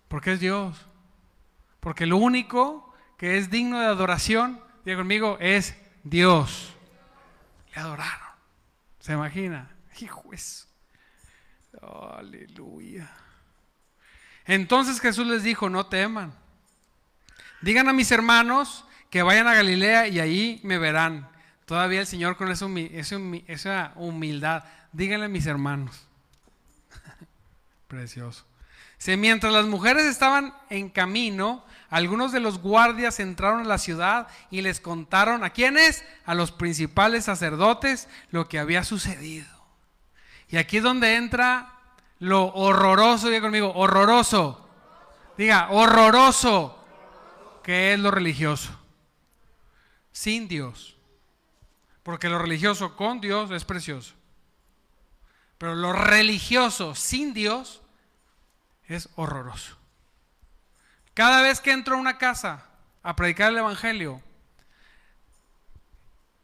Porque 0.07 0.35
es 0.35 0.41
Dios. 0.41 0.87
Porque 1.81 2.07
lo 2.07 2.19
único 2.19 2.95
que 3.19 3.39
es 3.39 3.51
digno 3.51 3.81
de 3.81 3.87
adoración, 3.87 4.63
diga 4.85 4.99
conmigo, 4.99 5.39
es 5.41 5.77
Dios. 6.05 6.73
Le 7.75 7.81
adoraron. 7.81 8.29
¿Se 9.01 9.15
imagina? 9.15 9.69
Hijo 9.99 10.33
eso. 10.33 10.69
Aleluya. 12.17 13.11
Entonces 14.53 15.01
Jesús 15.01 15.27
les 15.27 15.43
dijo, 15.43 15.71
no 15.71 15.87
teman. 15.87 16.35
Digan 17.63 17.89
a 17.89 17.95
mis 17.95 18.13
hermanos 18.13 18.85
que 19.09 19.23
vayan 19.23 19.49
a 19.49 19.55
Galilea 19.55 20.09
y 20.09 20.21
allí 20.21 20.61
me 20.63 20.77
verán. 20.77 21.27
Todavía 21.65 22.01
el 22.01 22.07
Señor 22.07 22.37
con 22.37 22.51
esa, 22.51 23.93
humildad. 23.97 24.65
Díganle 24.93 25.25
a 25.25 25.31
mis 25.31 25.47
hermanos. 25.47 26.07
Precioso. 27.89 28.45
mientras 29.17 29.55
las 29.55 29.65
mujeres 29.65 30.05
estaban 30.05 30.53
en 30.69 30.91
camino, 30.91 31.65
algunos 31.89 32.31
de 32.31 32.41
los 32.41 32.59
guardias 32.59 33.21
entraron 33.21 33.61
a 33.61 33.65
la 33.65 33.79
ciudad 33.79 34.29
y 34.51 34.61
les 34.61 34.81
contaron 34.83 35.45
a 35.45 35.51
quiénes, 35.55 36.05
a 36.27 36.35
los 36.35 36.53
principales 36.53 37.25
sacerdotes, 37.25 38.07
lo 38.31 38.51
que 38.51 38.59
había 38.59 38.85
sucedido. 38.85 39.49
Y 40.51 40.59
aquí 40.59 40.77
es 40.77 40.83
donde 40.83 41.17
entra 41.17 41.72
lo 42.23 42.45
horroroso, 42.55 43.31
diga 43.31 43.41
conmigo, 43.41 43.73
horroroso. 43.75 44.65
Diga, 45.37 45.71
horroroso, 45.73 46.79
que 47.65 47.93
es 47.93 47.99
lo 47.99 48.13
religioso. 48.13 48.71
Sin 50.13 50.47
Dios. 50.47 50.97
Porque 52.05 52.29
lo 52.29 52.39
religioso 52.39 52.95
con 52.95 53.21
Dios 53.21 53.51
es 53.51 53.65
precioso. 53.65 54.15
Pero 55.59 55.75
lo 55.75 55.93
religioso 55.93 56.95
sin 56.95 57.35
Dios 57.35 57.83
es 58.87 59.09
horroroso. 59.17 59.77
Cada 61.15 61.43
vez 61.43 61.61
que 61.61 61.73
entro 61.73 61.97
a 61.97 61.99
una 61.99 62.19
casa 62.19 62.67
a 63.03 63.17
predicar 63.17 63.51
el 63.51 63.59
Evangelio, 63.59 64.23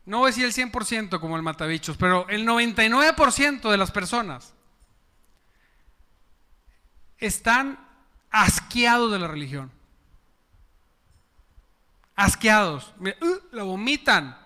no 0.04 0.18
voy 0.18 0.32
a 0.32 0.34
decir 0.34 0.44
el 0.44 0.72
100% 0.72 1.20
como 1.20 1.36
el 1.36 1.42
matabichos, 1.42 1.96
pero 1.96 2.28
el 2.28 2.44
99% 2.44 3.70
de 3.70 3.76
las 3.76 3.92
personas 3.92 4.54
están 7.18 7.78
asqueados 8.30 9.12
de 9.12 9.18
la 9.18 9.28
religión. 9.28 9.70
Asqueados. 12.14 12.94
Uh, 12.98 13.38
la 13.52 13.62
vomitan. 13.62 14.36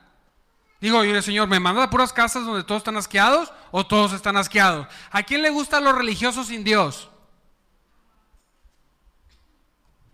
Digo, 0.81 0.99
oye, 0.99 1.23
Señor, 1.23 1.49
¿me 1.49 1.61
manda 1.61 1.85
a 1.85 1.91
puras 1.91 2.13
casas 2.13 2.45
donde 2.45 2.65
todos 2.65 2.81
están 2.81 2.97
asqueados 2.97 3.53
o 3.71 3.87
todos 3.87 4.13
están 4.13 4.37
asqueados? 4.37 4.89
¿A 5.11 5.23
quién 5.23 5.41
le 5.41 5.51
gustan 5.51 5.85
los 5.85 5.97
religiosos 5.97 6.49
sin 6.49 6.65
Dios? 6.65 7.09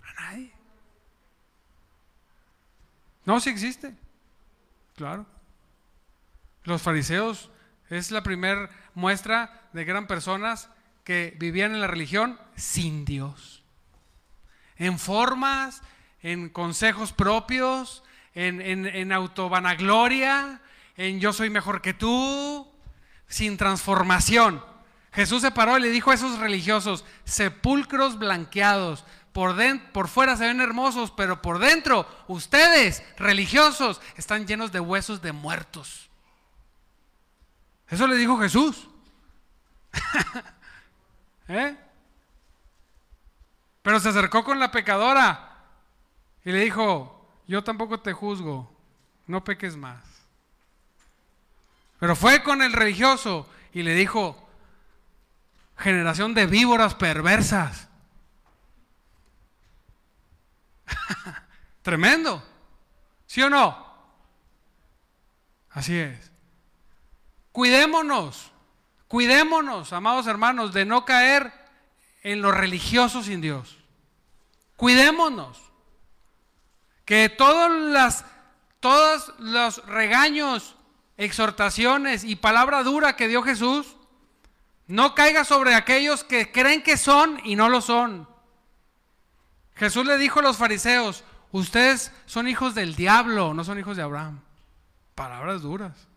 A 0.02 0.20
nadie. 0.20 0.52
No, 3.24 3.40
sí 3.40 3.50
existe. 3.50 3.96
Claro. 4.94 5.24
Los 6.64 6.82
fariseos 6.82 7.50
es 7.88 8.10
la 8.10 8.22
primera 8.22 8.68
muestra 8.94 9.68
de 9.72 9.84
que 9.84 9.90
eran 9.90 10.06
personas 10.06 10.68
que 11.08 11.34
vivían 11.38 11.72
en 11.72 11.80
la 11.80 11.86
religión 11.86 12.38
sin 12.54 13.06
Dios. 13.06 13.62
En 14.76 14.98
formas, 14.98 15.80
en 16.20 16.50
consejos 16.50 17.14
propios, 17.14 18.02
en, 18.34 18.60
en, 18.60 18.84
en 18.84 19.10
autovanagloria, 19.12 20.60
en 20.98 21.18
yo 21.18 21.32
soy 21.32 21.48
mejor 21.48 21.80
que 21.80 21.94
tú, 21.94 22.70
sin 23.26 23.56
transformación. 23.56 24.62
Jesús 25.10 25.40
se 25.40 25.50
paró 25.50 25.78
y 25.78 25.80
le 25.80 25.88
dijo 25.88 26.10
a 26.10 26.14
esos 26.14 26.38
religiosos, 26.40 27.06
sepulcros 27.24 28.18
blanqueados, 28.18 29.06
por, 29.32 29.56
por 29.92 30.08
fuera 30.08 30.36
se 30.36 30.44
ven 30.44 30.60
hermosos, 30.60 31.10
pero 31.10 31.40
por 31.40 31.58
dentro 31.58 32.06
ustedes, 32.26 33.02
religiosos, 33.16 34.02
están 34.18 34.46
llenos 34.46 34.72
de 34.72 34.80
huesos 34.80 35.22
de 35.22 35.32
muertos. 35.32 36.10
Eso 37.88 38.06
le 38.06 38.16
dijo 38.16 38.38
Jesús. 38.38 38.88
¿Eh? 41.48 41.76
Pero 43.82 44.00
se 44.00 44.10
acercó 44.10 44.44
con 44.44 44.60
la 44.60 44.70
pecadora 44.70 45.56
y 46.44 46.52
le 46.52 46.60
dijo, 46.60 47.26
yo 47.46 47.64
tampoco 47.64 48.00
te 48.00 48.12
juzgo, 48.12 48.70
no 49.26 49.42
peques 49.42 49.76
más. 49.76 50.04
Pero 51.98 52.14
fue 52.14 52.42
con 52.42 52.62
el 52.62 52.72
religioso 52.72 53.48
y 53.72 53.82
le 53.82 53.94
dijo, 53.94 54.48
generación 55.78 56.34
de 56.34 56.46
víboras 56.46 56.94
perversas. 56.94 57.88
Tremendo. 61.82 62.42
¿Sí 63.26 63.42
o 63.42 63.50
no? 63.50 63.86
Así 65.70 65.98
es. 65.98 66.30
Cuidémonos, 67.52 68.52
cuidémonos, 69.08 69.92
amados 69.92 70.26
hermanos, 70.26 70.72
de 70.72 70.84
no 70.84 71.04
caer 71.04 71.52
en 72.22 72.42
lo 72.42 72.52
religioso 72.52 73.22
sin 73.22 73.40
Dios. 73.40 73.78
Cuidémonos. 74.76 75.58
Que 77.04 77.28
todas 77.28 77.70
las, 77.70 78.24
todos 78.80 79.32
los 79.38 79.84
regaños, 79.86 80.76
exhortaciones 81.16 82.22
y 82.22 82.36
palabra 82.36 82.82
dura 82.82 83.16
que 83.16 83.28
dio 83.28 83.42
Jesús 83.42 83.96
no 84.88 85.14
caiga 85.14 85.44
sobre 85.44 85.74
aquellos 85.74 86.24
que 86.24 86.50
creen 86.50 86.82
que 86.82 86.96
son 86.96 87.40
y 87.44 87.56
no 87.56 87.68
lo 87.68 87.80
son. 87.80 88.26
Jesús 89.74 90.06
le 90.06 90.16
dijo 90.16 90.40
a 90.40 90.42
los 90.42 90.56
fariseos, 90.56 91.24
ustedes 91.52 92.10
son 92.24 92.48
hijos 92.48 92.74
del 92.74 92.96
diablo, 92.96 93.52
no 93.52 93.64
son 93.64 93.78
hijos 93.78 93.96
de 93.96 94.02
Abraham. 94.02 94.40
Palabras 95.14 95.62
duras. 95.62 96.08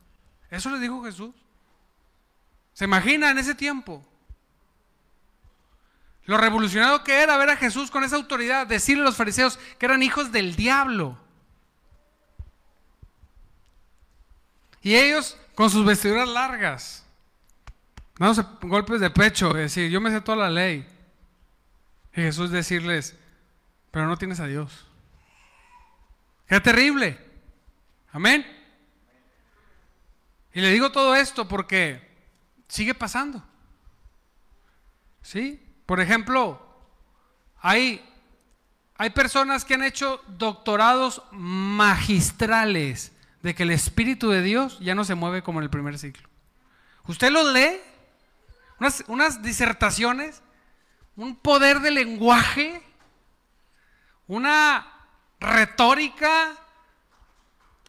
Eso 0.49 0.69
le 0.69 0.79
dijo 0.79 1.03
Jesús. 1.03 1.35
¿Se 2.73 2.85
imagina 2.85 3.31
en 3.31 3.37
ese 3.37 3.55
tiempo? 3.55 4.05
Lo 6.25 6.37
revolucionado 6.37 7.03
que 7.03 7.21
era 7.21 7.37
ver 7.37 7.49
a 7.49 7.57
Jesús 7.57 7.91
con 7.91 8.03
esa 8.03 8.15
autoridad, 8.15 8.67
decirle 8.67 9.03
a 9.03 9.05
los 9.05 9.15
fariseos 9.15 9.57
que 9.77 9.85
eran 9.85 10.03
hijos 10.03 10.31
del 10.31 10.55
diablo. 10.55 11.17
Y 14.81 14.95
ellos 14.95 15.37
con 15.55 15.69
sus 15.69 15.85
vestiduras 15.85 16.29
largas, 16.29 17.05
dándose 18.17 18.47
golpes 18.61 18.99
de 18.99 19.09
pecho, 19.09 19.53
decir, 19.53 19.91
yo 19.91 20.01
me 20.01 20.09
sé 20.09 20.21
toda 20.21 20.37
la 20.37 20.49
ley. 20.49 20.87
Y 22.13 22.21
Jesús 22.21 22.51
decirles, 22.51 23.15
pero 23.91 24.07
no 24.07 24.17
tienes 24.17 24.39
a 24.39 24.47
Dios. 24.47 24.85
Qué 26.47 26.59
terrible. 26.59 27.17
Amén. 28.11 28.45
Y 30.53 30.61
le 30.61 30.71
digo 30.71 30.91
todo 30.91 31.15
esto 31.15 31.47
porque 31.47 32.10
sigue 32.71 32.95
pasando. 32.95 33.43
¿Sí? 35.21 35.61
Por 35.85 35.99
ejemplo, 35.99 36.65
hay, 37.59 38.01
hay 38.95 39.09
personas 39.09 39.65
que 39.65 39.73
han 39.73 39.83
hecho 39.83 40.21
doctorados 40.27 41.21
magistrales 41.31 43.11
de 43.43 43.53
que 43.53 43.63
el 43.63 43.71
Espíritu 43.71 44.29
de 44.29 44.41
Dios 44.41 44.79
ya 44.79 44.95
no 44.95 45.03
se 45.03 45.15
mueve 45.15 45.43
como 45.43 45.59
en 45.59 45.63
el 45.63 45.69
primer 45.69 45.99
ciclo. 45.99 46.29
Usted 47.07 47.29
los 47.29 47.51
lee 47.51 47.81
unas, 49.07 49.43
disertaciones, 49.43 50.41
un 51.17 51.35
poder 51.35 51.81
de 51.81 51.91
lenguaje, 51.91 52.81
una 54.27 54.87
retórica, 55.41 56.55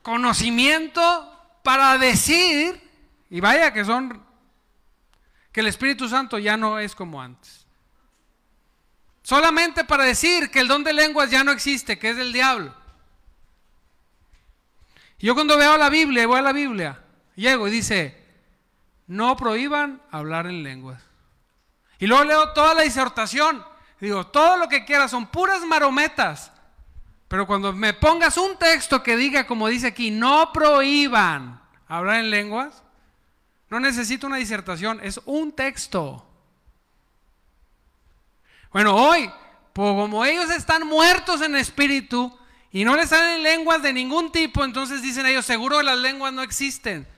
conocimiento 0.02 1.28
para 1.62 1.96
decir, 1.98 2.90
y 3.30 3.40
vaya 3.40 3.72
que 3.72 3.84
son, 3.84 4.31
que 5.52 5.60
el 5.60 5.66
Espíritu 5.66 6.08
Santo 6.08 6.38
ya 6.38 6.56
no 6.56 6.78
es 6.78 6.94
como 6.94 7.20
antes. 7.20 7.66
Solamente 9.22 9.84
para 9.84 10.04
decir 10.04 10.50
que 10.50 10.60
el 10.60 10.68
don 10.68 10.82
de 10.82 10.92
lenguas 10.92 11.30
ya 11.30 11.44
no 11.44 11.52
existe, 11.52 11.98
que 11.98 12.10
es 12.10 12.16
del 12.16 12.32
diablo. 12.32 12.74
Yo 15.18 15.34
cuando 15.34 15.56
veo 15.56 15.76
la 15.76 15.88
Biblia, 15.88 16.26
voy 16.26 16.40
a 16.40 16.42
la 16.42 16.52
Biblia, 16.52 17.00
llego 17.36 17.68
y 17.68 17.70
dice, 17.70 18.20
no 19.06 19.36
prohíban 19.36 20.02
hablar 20.10 20.46
en 20.46 20.64
lenguas. 20.64 21.00
Y 22.00 22.08
luego 22.08 22.24
leo 22.24 22.52
toda 22.52 22.74
la 22.74 22.82
disertación. 22.82 23.64
Digo, 24.00 24.26
todo 24.26 24.56
lo 24.56 24.68
que 24.68 24.84
quieras 24.84 25.12
son 25.12 25.28
puras 25.28 25.62
marometas. 25.62 26.50
Pero 27.28 27.46
cuando 27.46 27.72
me 27.72 27.94
pongas 27.94 28.36
un 28.36 28.56
texto 28.56 29.02
que 29.04 29.16
diga, 29.16 29.46
como 29.46 29.68
dice 29.68 29.86
aquí, 29.86 30.10
no 30.10 30.52
prohíban 30.52 31.62
hablar 31.86 32.16
en 32.16 32.30
lenguas, 32.30 32.82
no 33.72 33.80
necesito 33.80 34.26
una 34.26 34.36
disertación, 34.36 35.00
es 35.02 35.18
un 35.24 35.50
texto. 35.50 36.28
Bueno, 38.70 38.94
hoy, 38.94 39.30
como 39.74 40.26
ellos 40.26 40.50
están 40.50 40.86
muertos 40.86 41.40
en 41.40 41.56
espíritu 41.56 42.38
y 42.70 42.84
no 42.84 42.94
les 42.96 43.08
salen 43.08 43.42
lenguas 43.42 43.82
de 43.82 43.94
ningún 43.94 44.30
tipo, 44.30 44.62
entonces 44.62 45.00
dicen 45.00 45.24
ellos, 45.24 45.46
seguro 45.46 45.80
las 45.80 45.96
lenguas 45.96 46.34
no 46.34 46.42
existen. 46.42 47.08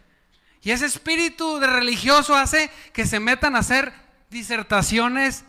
Y 0.62 0.70
ese 0.70 0.86
espíritu 0.86 1.58
de 1.58 1.66
religioso 1.66 2.36
hace 2.36 2.70
que 2.92 3.04
se 3.04 3.18
metan 3.18 3.56
a 3.56 3.58
hacer 3.58 3.92
disertaciones 4.30 5.44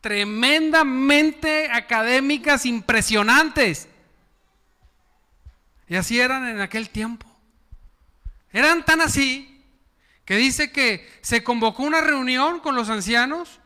tremendamente 0.00 1.70
académicas, 1.70 2.66
impresionantes. 2.66 3.86
Y 5.86 5.94
así 5.94 6.18
eran 6.18 6.48
en 6.48 6.60
aquel 6.60 6.90
tiempo. 6.90 7.24
Eran 8.52 8.84
tan 8.84 9.00
así 9.00 9.53
que 10.24 10.36
dice 10.36 10.72
que 10.72 11.08
se 11.20 11.44
convocó 11.44 11.82
una 11.82 12.00
reunión 12.00 12.60
con 12.60 12.76
los 12.76 12.88
ancianos 12.88 13.60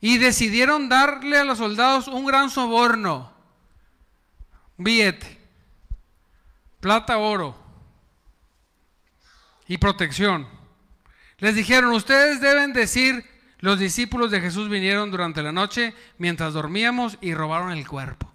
y 0.00 0.18
decidieron 0.18 0.88
darle 0.88 1.38
a 1.38 1.44
los 1.44 1.58
soldados 1.58 2.08
un 2.08 2.26
gran 2.26 2.50
soborno, 2.50 3.32
un 4.76 4.84
billete, 4.84 5.40
plata, 6.80 7.18
oro 7.18 7.58
y 9.66 9.78
protección. 9.78 10.46
Les 11.38 11.54
dijeron, 11.54 11.92
ustedes 11.92 12.40
deben 12.40 12.72
decir, 12.72 13.24
los 13.58 13.78
discípulos 13.78 14.30
de 14.30 14.40
Jesús 14.40 14.68
vinieron 14.68 15.10
durante 15.10 15.42
la 15.42 15.52
noche 15.52 15.94
mientras 16.18 16.52
dormíamos 16.52 17.18
y 17.20 17.34
robaron 17.34 17.72
el 17.72 17.88
cuerpo. 17.88 18.30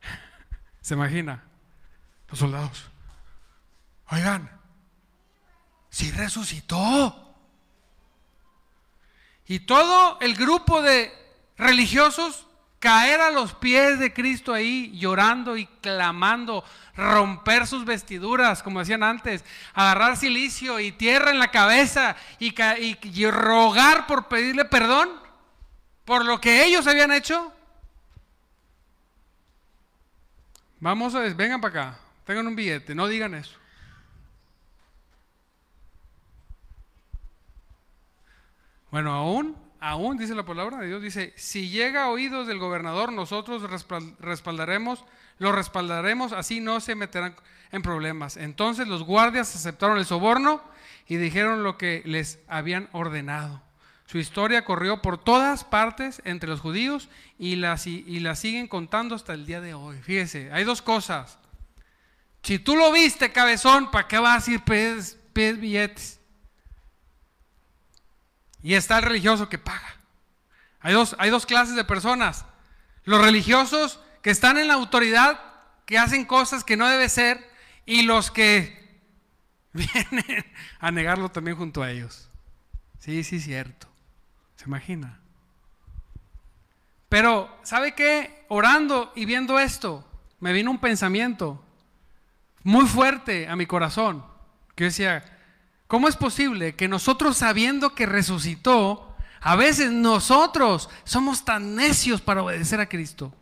¿Se 0.80 0.94
imagina? 0.94 1.42
Los 2.28 2.38
soldados. 2.38 2.89
Oigan, 4.10 4.50
si 5.88 6.10
resucitó. 6.10 7.26
Y 9.46 9.60
todo 9.60 10.18
el 10.20 10.34
grupo 10.34 10.82
de 10.82 11.12
religiosos 11.56 12.46
caer 12.78 13.20
a 13.20 13.30
los 13.30 13.54
pies 13.54 13.98
de 13.98 14.12
Cristo 14.12 14.54
ahí 14.54 14.90
llorando 14.98 15.56
y 15.56 15.66
clamando, 15.66 16.64
romper 16.96 17.66
sus 17.66 17.84
vestiduras, 17.84 18.62
como 18.62 18.80
decían 18.80 19.02
antes, 19.02 19.44
agarrar 19.74 20.16
silicio 20.16 20.80
y 20.80 20.90
tierra 20.90 21.30
en 21.30 21.38
la 21.38 21.50
cabeza 21.50 22.16
y, 22.38 22.54
rogar 23.30 24.06
por 24.06 24.28
pedirle 24.28 24.64
perdón 24.64 25.10
por 26.04 26.24
lo 26.24 26.40
que 26.40 26.64
ellos 26.64 26.86
habían 26.86 27.12
hecho. 27.12 27.52
Vamos 30.80 31.14
a 31.14 31.20
vengan 31.20 31.60
para 31.60 31.90
acá, 31.90 31.98
tengan 32.24 32.46
un 32.46 32.56
billete, 32.56 32.94
no 32.94 33.06
digan 33.06 33.34
eso. 33.34 33.59
Bueno, 38.90 39.12
aún 39.12 39.56
aún 39.80 40.18
dice 40.18 40.34
la 40.34 40.44
palabra 40.44 40.78
de 40.78 40.88
Dios, 40.88 41.02
dice, 41.02 41.32
si 41.36 41.70
llega 41.70 42.04
a 42.04 42.10
oídos 42.10 42.46
del 42.46 42.58
gobernador, 42.58 43.12
nosotros 43.12 43.62
respaldaremos, 44.20 45.04
lo 45.38 45.52
respaldaremos, 45.52 46.32
así 46.32 46.60
no 46.60 46.80
se 46.80 46.94
meterán 46.94 47.34
en 47.72 47.82
problemas. 47.82 48.36
Entonces 48.36 48.86
los 48.86 49.02
guardias 49.02 49.56
aceptaron 49.56 49.98
el 49.98 50.04
soborno 50.04 50.62
y 51.08 51.16
dijeron 51.16 51.64
lo 51.64 51.78
que 51.78 52.02
les 52.04 52.38
habían 52.46 52.88
ordenado. 52.92 53.62
Su 54.06 54.18
historia 54.18 54.64
corrió 54.64 55.00
por 55.02 55.18
todas 55.18 55.64
partes 55.64 56.20
entre 56.24 56.48
los 56.48 56.60
judíos 56.60 57.08
y 57.38 57.56
la, 57.56 57.76
siguen 57.78 58.68
contando 58.68 59.14
hasta 59.14 59.32
el 59.32 59.46
día 59.46 59.60
de 59.60 59.72
hoy. 59.72 59.98
Fíjese, 60.02 60.52
hay 60.52 60.64
dos 60.64 60.82
cosas. 60.82 61.38
Si 62.42 62.58
tú 62.58 62.74
lo 62.76 62.92
viste, 62.92 63.32
cabezón, 63.32 63.90
¿para 63.90 64.08
qué 64.08 64.18
vas 64.18 64.48
a 64.48 64.50
ir 64.50 64.62
pedir 64.62 65.56
billetes? 65.56 66.19
Y 68.62 68.74
está 68.74 68.98
el 68.98 69.04
religioso 69.04 69.48
que 69.48 69.58
paga. 69.58 69.96
Hay 70.80 70.94
dos, 70.94 71.16
hay 71.18 71.30
dos 71.30 71.46
clases 71.46 71.76
de 71.76 71.84
personas. 71.84 72.44
Los 73.04 73.22
religiosos 73.22 74.00
que 74.22 74.30
están 74.30 74.58
en 74.58 74.68
la 74.68 74.74
autoridad, 74.74 75.40
que 75.86 75.98
hacen 75.98 76.24
cosas 76.24 76.64
que 76.64 76.76
no 76.76 76.88
debe 76.88 77.08
ser, 77.08 77.50
y 77.86 78.02
los 78.02 78.30
que 78.30 79.00
vienen 79.72 80.44
a 80.78 80.90
negarlo 80.90 81.30
también 81.30 81.56
junto 81.56 81.82
a 81.82 81.90
ellos. 81.90 82.28
Sí, 82.98 83.24
sí, 83.24 83.40
cierto. 83.40 83.88
¿Se 84.56 84.66
imagina? 84.66 85.18
Pero, 87.08 87.58
¿sabe 87.62 87.94
qué? 87.94 88.44
Orando 88.48 89.12
y 89.16 89.24
viendo 89.24 89.58
esto, 89.58 90.06
me 90.38 90.52
vino 90.52 90.70
un 90.70 90.78
pensamiento 90.78 91.64
muy 92.62 92.86
fuerte 92.86 93.48
a 93.48 93.56
mi 93.56 93.66
corazón. 93.66 94.24
Que 94.74 94.84
yo 94.84 94.88
decía, 94.88 95.39
¿cómo 95.90 96.06
es 96.06 96.16
posible 96.16 96.76
que 96.76 96.86
nosotros 96.86 97.36
sabiendo 97.36 97.96
que 97.96 98.06
resucitó, 98.06 99.16
a 99.40 99.56
veces 99.56 99.90
nosotros 99.90 100.88
somos 101.02 101.44
tan 101.44 101.74
necios 101.74 102.20
para 102.20 102.44
obedecer 102.44 102.80
a 102.80 102.88
Cristo? 102.88 103.34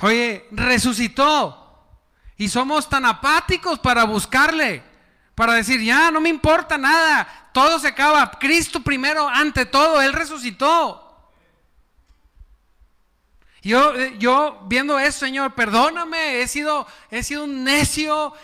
Oye, 0.00 0.46
resucitó 0.50 1.88
y 2.36 2.50
somos 2.50 2.86
tan 2.86 3.06
apáticos 3.06 3.78
para 3.78 4.04
buscarle, 4.04 4.82
para 5.34 5.54
decir, 5.54 5.80
ya, 5.80 6.10
no 6.10 6.20
me 6.20 6.28
importa 6.28 6.76
nada, 6.76 7.48
todo 7.54 7.78
se 7.78 7.88
acaba, 7.88 8.30
Cristo 8.32 8.80
primero, 8.80 9.26
ante 9.26 9.64
todo, 9.64 10.02
Él 10.02 10.12
resucitó. 10.12 11.11
Yo, 13.62 13.94
eh, 13.94 14.16
yo 14.18 14.60
viendo 14.66 14.98
eso, 14.98 15.20
Señor, 15.20 15.54
perdóname, 15.54 16.40
he 16.40 16.48
sido, 16.48 16.84
he 17.10 17.22
sido 17.22 17.44
un 17.44 17.62
necio, 17.62 18.34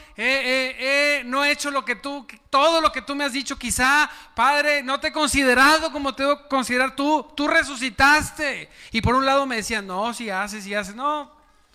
no 1.25 1.45
he 1.45 1.51
hecho 1.51 1.73
lo 1.73 1.85
que 1.85 1.97
tú, 1.97 2.25
todo 2.51 2.81
lo 2.81 2.93
que 2.93 3.03
tú 3.03 3.17
me 3.17 3.25
has 3.25 3.33
dicho, 3.33 3.59
quizá, 3.59 4.09
Padre, 4.37 4.85
no 4.85 5.01
te 5.01 5.09
he 5.09 5.13
considerado 5.13 5.91
como 5.91 6.15
te 6.15 6.23
debo 6.23 6.47
considerar 6.47 6.95
tú, 6.95 7.27
tú 7.35 7.49
resucitaste. 7.49 8.71
Y 8.93 9.01
por 9.01 9.17
un 9.17 9.27
lado 9.27 9.45
me 9.45 9.57
decían, 9.57 9.89
no, 9.89 10.15
si 10.15 10.31
haces, 10.31 10.63
si 10.63 10.73
haces, 10.73 10.95
no, 10.95 11.33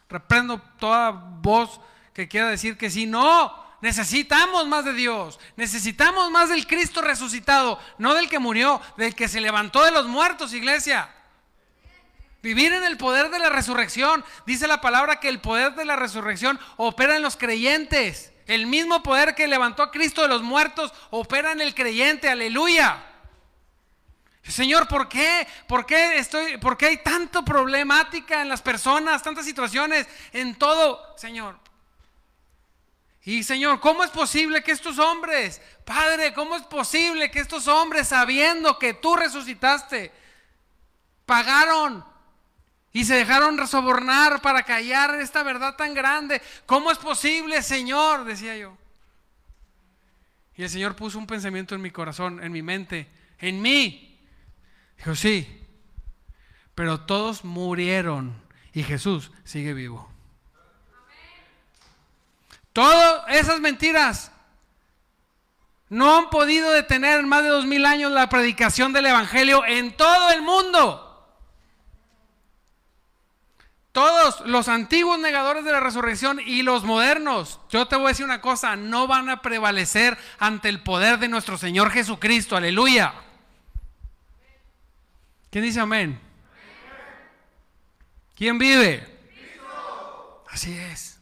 reprendo 0.07 0.61
toda 0.79 1.11
voz 1.11 1.81
que 2.13 2.29
quiera 2.29 2.47
decir 2.47 2.77
que 2.77 2.89
sí, 2.89 3.05
no, 3.05 3.53
necesitamos 3.81 4.65
más 4.67 4.85
de 4.85 4.93
Dios, 4.93 5.37
necesitamos 5.57 6.31
más 6.31 6.47
del 6.47 6.65
Cristo 6.65 7.01
resucitado, 7.01 7.77
no 7.97 8.13
del 8.13 8.29
que 8.29 8.39
murió, 8.39 8.79
del 8.95 9.15
que 9.15 9.27
se 9.27 9.41
levantó 9.41 9.83
de 9.83 9.91
los 9.91 10.05
muertos, 10.05 10.53
iglesia. 10.53 11.09
Vivir 12.43 12.73
en 12.73 12.83
el 12.83 12.97
poder 12.97 13.29
de 13.29 13.39
la 13.39 13.47
resurrección. 13.47 14.23
Dice 14.45 14.67
la 14.67 14.81
palabra 14.81 15.21
que 15.21 15.29
el 15.29 15.39
poder 15.39 15.75
de 15.75 15.85
la 15.85 15.95
resurrección 15.95 16.59
opera 16.75 17.15
en 17.15 17.21
los 17.21 17.37
creyentes. 17.37 18.33
El 18.47 18.67
mismo 18.67 19.01
poder 19.01 19.33
que 19.33 19.47
levantó 19.47 19.81
a 19.81 19.91
Cristo 19.91 20.21
de 20.21 20.27
los 20.27 20.43
muertos 20.43 20.93
opera 21.09 21.53
en 21.53 21.61
el 21.61 21.73
creyente. 21.73 22.27
Aleluya. 22.27 23.01
Señor, 24.43 24.89
¿por 24.89 25.07
qué? 25.07 25.47
¿Por 25.69 25.85
qué 25.85 26.17
estoy 26.17 26.57
por 26.57 26.77
qué 26.77 26.87
hay 26.87 26.97
tanta 26.97 27.45
problemática 27.45 28.41
en 28.41 28.49
las 28.49 28.61
personas, 28.61 29.23
tantas 29.23 29.45
situaciones 29.45 30.05
en 30.33 30.55
todo, 30.55 31.15
Señor? 31.15 31.57
Y 33.23 33.43
Señor, 33.43 33.79
¿cómo 33.79 34.03
es 34.03 34.09
posible 34.09 34.61
que 34.61 34.73
estos 34.73 34.99
hombres, 34.99 35.61
Padre, 35.85 36.33
cómo 36.33 36.57
es 36.57 36.63
posible 36.63 37.31
que 37.31 37.39
estos 37.39 37.69
hombres 37.69 38.09
sabiendo 38.09 38.77
que 38.77 38.95
tú 38.95 39.15
resucitaste 39.15 40.11
pagaron 41.25 42.11
y 42.93 43.05
se 43.05 43.15
dejaron 43.15 43.57
resobornar 43.57 44.39
para 44.41 44.61
callar 44.63 45.15
esta 45.15 45.41
verdad 45.41 45.75
tan 45.75 45.95
grande. 45.95 46.41
¿Cómo 46.67 46.91
es 46.91 46.99
posible, 46.99 47.63
Señor? 47.63 48.23
Decía 48.23 48.55
yo. 48.55 48.77
Y 50.55 50.61
el 50.61 50.69
Señor 50.69 50.95
puso 50.95 51.17
un 51.17 51.25
pensamiento 51.25 51.73
en 51.73 51.81
mi 51.81 51.89
corazón, 51.89 52.41
en 52.43 52.51
mi 52.51 52.61
mente, 52.61 53.09
en 53.39 53.59
mí. 53.63 54.19
Dijo, 54.97 55.15
sí, 55.15 55.65
pero 56.75 57.01
todos 57.01 57.43
murieron 57.43 58.39
y 58.73 58.83
Jesús 58.83 59.31
sigue 59.43 59.73
vivo. 59.73 60.07
Todas 62.73 63.23
esas 63.29 63.59
mentiras 63.59 64.31
no 65.89 66.17
han 66.17 66.29
podido 66.29 66.71
detener 66.71 67.19
en 67.19 67.27
más 67.27 67.43
de 67.43 67.49
dos 67.49 67.65
mil 67.65 67.85
años 67.85 68.11
la 68.11 68.29
predicación 68.29 68.93
del 68.93 69.07
Evangelio 69.07 69.65
en 69.65 69.97
todo 69.97 70.29
el 70.29 70.43
mundo. 70.43 71.12
Todos 73.93 74.41
los 74.47 74.69
antiguos 74.69 75.19
negadores 75.19 75.63
de 75.63 75.71
la 75.71 75.79
resurrección 75.79 76.39
y 76.43 76.63
los 76.63 76.83
modernos, 76.83 77.59
yo 77.69 77.87
te 77.87 77.95
voy 77.95 78.05
a 78.05 78.09
decir 78.09 78.25
una 78.25 78.41
cosa, 78.41 78.75
no 78.75 79.05
van 79.05 79.29
a 79.29 79.43
prevalecer 79.43 80.17
ante 80.39 80.67
el 80.67 80.81
poder 80.81 81.19
de 81.19 81.27
nuestro 81.27 81.59
Señor 81.59 81.91
Jesucristo. 81.91 82.57
Aleluya. 82.57 83.13
¿Quién 85.51 85.63
dice 85.63 85.79
amén? 85.79 86.19
¿Quién 88.35 88.57
vive? 88.57 89.07
Así 90.49 90.75
es. 90.75 91.19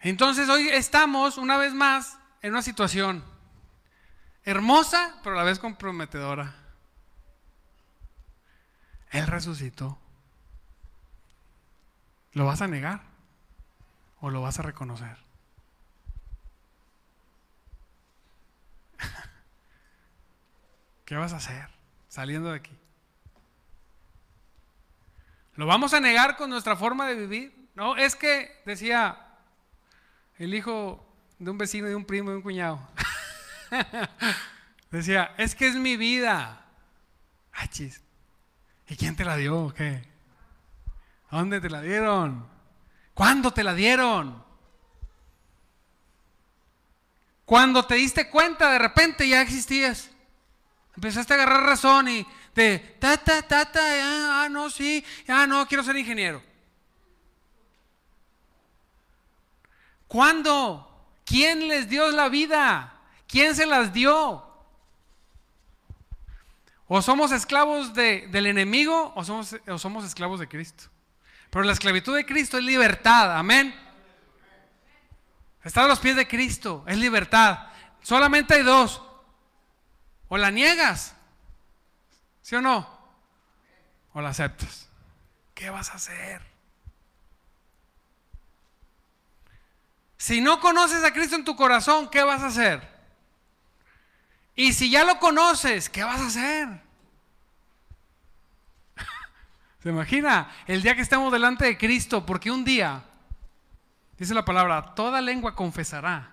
Entonces 0.00 0.48
hoy 0.48 0.68
estamos 0.68 1.38
una 1.38 1.56
vez 1.56 1.74
más 1.74 2.16
en 2.40 2.52
una 2.52 2.62
situación 2.62 3.24
hermosa, 4.44 5.16
pero 5.24 5.34
a 5.34 5.38
la 5.38 5.44
vez 5.44 5.58
comprometedora. 5.58 6.67
Él 9.10 9.26
resucitó. 9.26 9.98
¿Lo 12.32 12.46
vas 12.46 12.62
a 12.62 12.68
negar 12.68 13.02
o 14.20 14.30
lo 14.30 14.42
vas 14.42 14.58
a 14.58 14.62
reconocer? 14.62 15.16
¿Qué 21.04 21.16
vas 21.16 21.32
a 21.32 21.36
hacer 21.36 21.68
saliendo 22.08 22.50
de 22.50 22.56
aquí? 22.56 22.76
¿Lo 25.54 25.66
vamos 25.66 25.94
a 25.94 26.00
negar 26.00 26.36
con 26.36 26.50
nuestra 26.50 26.76
forma 26.76 27.08
de 27.08 27.14
vivir? 27.14 27.68
No, 27.74 27.96
es 27.96 28.14
que 28.14 28.62
decía 28.64 29.24
el 30.36 30.54
hijo 30.54 31.04
de 31.38 31.50
un 31.50 31.58
vecino, 31.58 31.88
de 31.88 31.96
un 31.96 32.04
primo, 32.04 32.30
de 32.30 32.36
un 32.36 32.42
cuñado. 32.42 32.86
decía, 34.90 35.34
es 35.36 35.54
que 35.54 35.66
es 35.66 35.74
mi 35.74 35.96
vida. 35.96 36.64
Achis. 37.52 38.02
¿Y 38.88 38.96
quién 38.96 39.14
te 39.16 39.24
la 39.24 39.36
dio? 39.36 39.72
¿Qué? 39.76 40.02
¿A 41.30 41.38
dónde 41.38 41.60
te 41.60 41.68
la 41.68 41.82
dieron? 41.82 42.48
¿Cuándo 43.12 43.52
te 43.52 43.62
la 43.62 43.74
dieron? 43.74 44.42
Cuando 47.44 47.84
te 47.84 47.96
diste 47.96 48.30
cuenta, 48.30 48.70
de 48.72 48.78
repente 48.78 49.28
ya 49.28 49.42
existías. 49.42 50.10
Empezaste 50.94 51.34
a 51.34 51.36
agarrar 51.36 51.64
razón 51.64 52.08
y 52.08 52.26
de, 52.54 52.78
ta, 52.98 53.16
ta, 53.18 53.42
ta, 53.42 53.70
ta, 53.70 54.44
ah, 54.44 54.48
no, 54.50 54.70
sí, 54.70 55.04
ah, 55.28 55.46
no, 55.46 55.66
quiero 55.68 55.84
ser 55.84 55.96
ingeniero. 55.96 56.42
¿Cuándo? 60.06 60.84
¿Quién 61.24 61.68
les 61.68 61.88
dio 61.88 62.10
la 62.10 62.28
vida? 62.28 63.00
¿Quién 63.26 63.54
se 63.54 63.66
las 63.66 63.92
dio? 63.92 64.47
O 66.88 67.02
somos 67.02 67.32
esclavos 67.32 67.92
del 67.92 68.46
enemigo 68.46 69.12
o 69.14 69.22
somos, 69.22 69.54
o 69.68 69.78
somos 69.78 70.04
esclavos 70.04 70.40
de 70.40 70.48
Cristo. 70.48 70.84
Pero 71.50 71.64
la 71.64 71.72
esclavitud 71.72 72.16
de 72.16 72.24
Cristo 72.24 72.56
es 72.56 72.64
libertad, 72.64 73.36
amén. 73.36 73.74
Estar 75.62 75.84
a 75.84 75.88
los 75.88 75.98
pies 75.98 76.16
de 76.16 76.26
Cristo 76.26 76.82
es 76.86 76.96
libertad. 76.96 77.68
Solamente 78.02 78.54
hay 78.54 78.62
dos. 78.62 79.02
O 80.28 80.38
la 80.38 80.50
niegas, 80.50 81.14
¿sí 82.42 82.56
o 82.56 82.62
no? 82.62 82.88
O 84.14 84.20
la 84.22 84.30
aceptas. 84.30 84.88
¿Qué 85.54 85.68
vas 85.70 85.90
a 85.90 85.94
hacer? 85.94 86.42
Si 90.16 90.40
no 90.40 90.60
conoces 90.60 91.04
a 91.04 91.12
Cristo 91.12 91.36
en 91.36 91.44
tu 91.44 91.54
corazón, 91.54 92.08
¿qué 92.10 92.22
vas 92.22 92.42
a 92.42 92.46
hacer? 92.46 92.97
Y 94.58 94.72
si 94.72 94.90
ya 94.90 95.04
lo 95.04 95.20
conoces, 95.20 95.88
¿qué 95.88 96.02
vas 96.02 96.20
a 96.20 96.26
hacer? 96.26 96.68
¿Se 99.84 99.88
imagina? 99.88 100.50
El 100.66 100.82
día 100.82 100.96
que 100.96 101.02
estemos 101.02 101.32
delante 101.32 101.64
de 101.64 101.78
Cristo, 101.78 102.26
porque 102.26 102.50
un 102.50 102.64
día, 102.64 103.04
dice 104.18 104.34
la 104.34 104.44
palabra, 104.44 104.96
toda 104.96 105.20
lengua 105.20 105.54
confesará. 105.54 106.32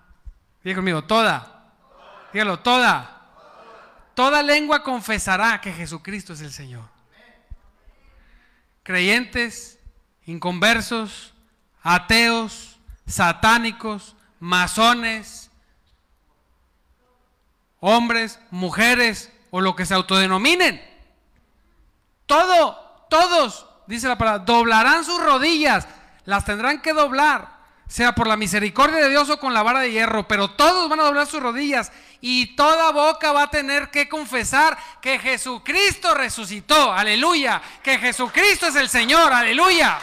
Diga 0.64 0.78
conmigo, 0.78 1.04
toda. 1.04 1.72
Dígalo, 2.34 2.62
toda. 2.62 3.28
Toda 4.16 4.42
lengua 4.42 4.82
confesará 4.82 5.62
que 5.62 5.72
Jesucristo 5.72 6.34
es 6.34 6.42
el 6.42 6.52
Señor. 6.52 6.90
Creyentes, 8.82 9.78
inconversos, 10.26 11.36
ateos, 11.84 12.80
satánicos, 13.06 14.16
masones, 14.40 15.45
hombres, 17.88 18.40
mujeres 18.50 19.32
o 19.52 19.62
lo 19.62 19.76
que 19.76 19.86
se 19.86 19.94
autodenominen. 19.94 20.82
Todo, 22.26 23.06
todos, 23.12 23.68
dice 23.86 24.08
la 24.08 24.18
palabra, 24.18 24.44
doblarán 24.44 25.06
sus 25.06 25.22
rodillas, 25.22 25.88
las 26.26 26.46
tendrán 26.46 26.82
que 26.82 26.94
doblar. 26.94 27.54
sea 27.88 28.16
por 28.16 28.26
la 28.26 28.36
misericordia 28.36 28.98
de 28.98 29.10
Dios 29.10 29.30
o 29.30 29.40
con 29.40 29.54
la 29.54 29.62
vara 29.62 29.82
de 29.82 29.92
hierro, 29.92 30.28
pero 30.28 30.50
todos 30.50 30.90
van 30.90 31.00
a 31.00 31.04
doblar 31.04 31.28
sus 31.28 31.40
rodillas 31.40 31.92
y 32.20 32.56
toda 32.56 32.92
boca 32.92 33.32
va 33.32 33.44
a 33.44 33.52
tener 33.52 33.92
que 33.92 34.10
confesar 34.10 34.76
que 35.00 35.20
Jesucristo 35.20 36.16
resucitó, 36.16 36.92
aleluya, 36.92 37.62
que 37.84 38.00
Jesucristo 38.00 38.66
es 38.66 38.76
el 38.78 38.90
Señor, 38.90 39.32
aleluya. 39.32 40.00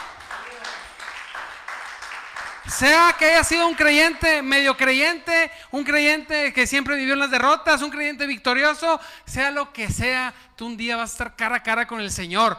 Sea 2.67 3.17
que 3.19 3.27
haya 3.27 3.45
sido 3.45 3.67
un 3.67 3.75
creyente, 3.75 4.41
medio 4.41 4.77
creyente, 4.77 5.51
un 5.73 5.83
creyente 5.83 6.53
que 6.53 6.67
siempre 6.67 6.97
vivió 6.97 7.15
en 7.15 7.19
las 7.19 7.31
derrotas, 7.31 7.83
un 7.83 7.91
creyente 7.91 8.27
victorioso, 8.27 9.01
sea 9.25 9.51
lo 9.51 9.73
que 9.73 9.91
sea, 9.91 10.33
tú 10.55 10.67
un 10.67 10.77
día 10.77 10.97
vas 10.97 11.11
a 11.11 11.13
estar 11.15 11.37
cara 11.37 11.57
a 11.57 11.63
cara 11.63 11.87
con 11.87 12.01
el 12.01 12.11
Señor. 12.11 12.57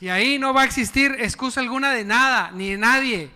Y 0.00 0.08
ahí 0.08 0.38
no 0.38 0.54
va 0.54 0.62
a 0.62 0.64
existir 0.64 1.16
excusa 1.18 1.60
alguna 1.60 1.92
de 1.92 2.04
nada, 2.04 2.50
ni 2.52 2.70
de 2.70 2.78
nadie. 2.78 3.30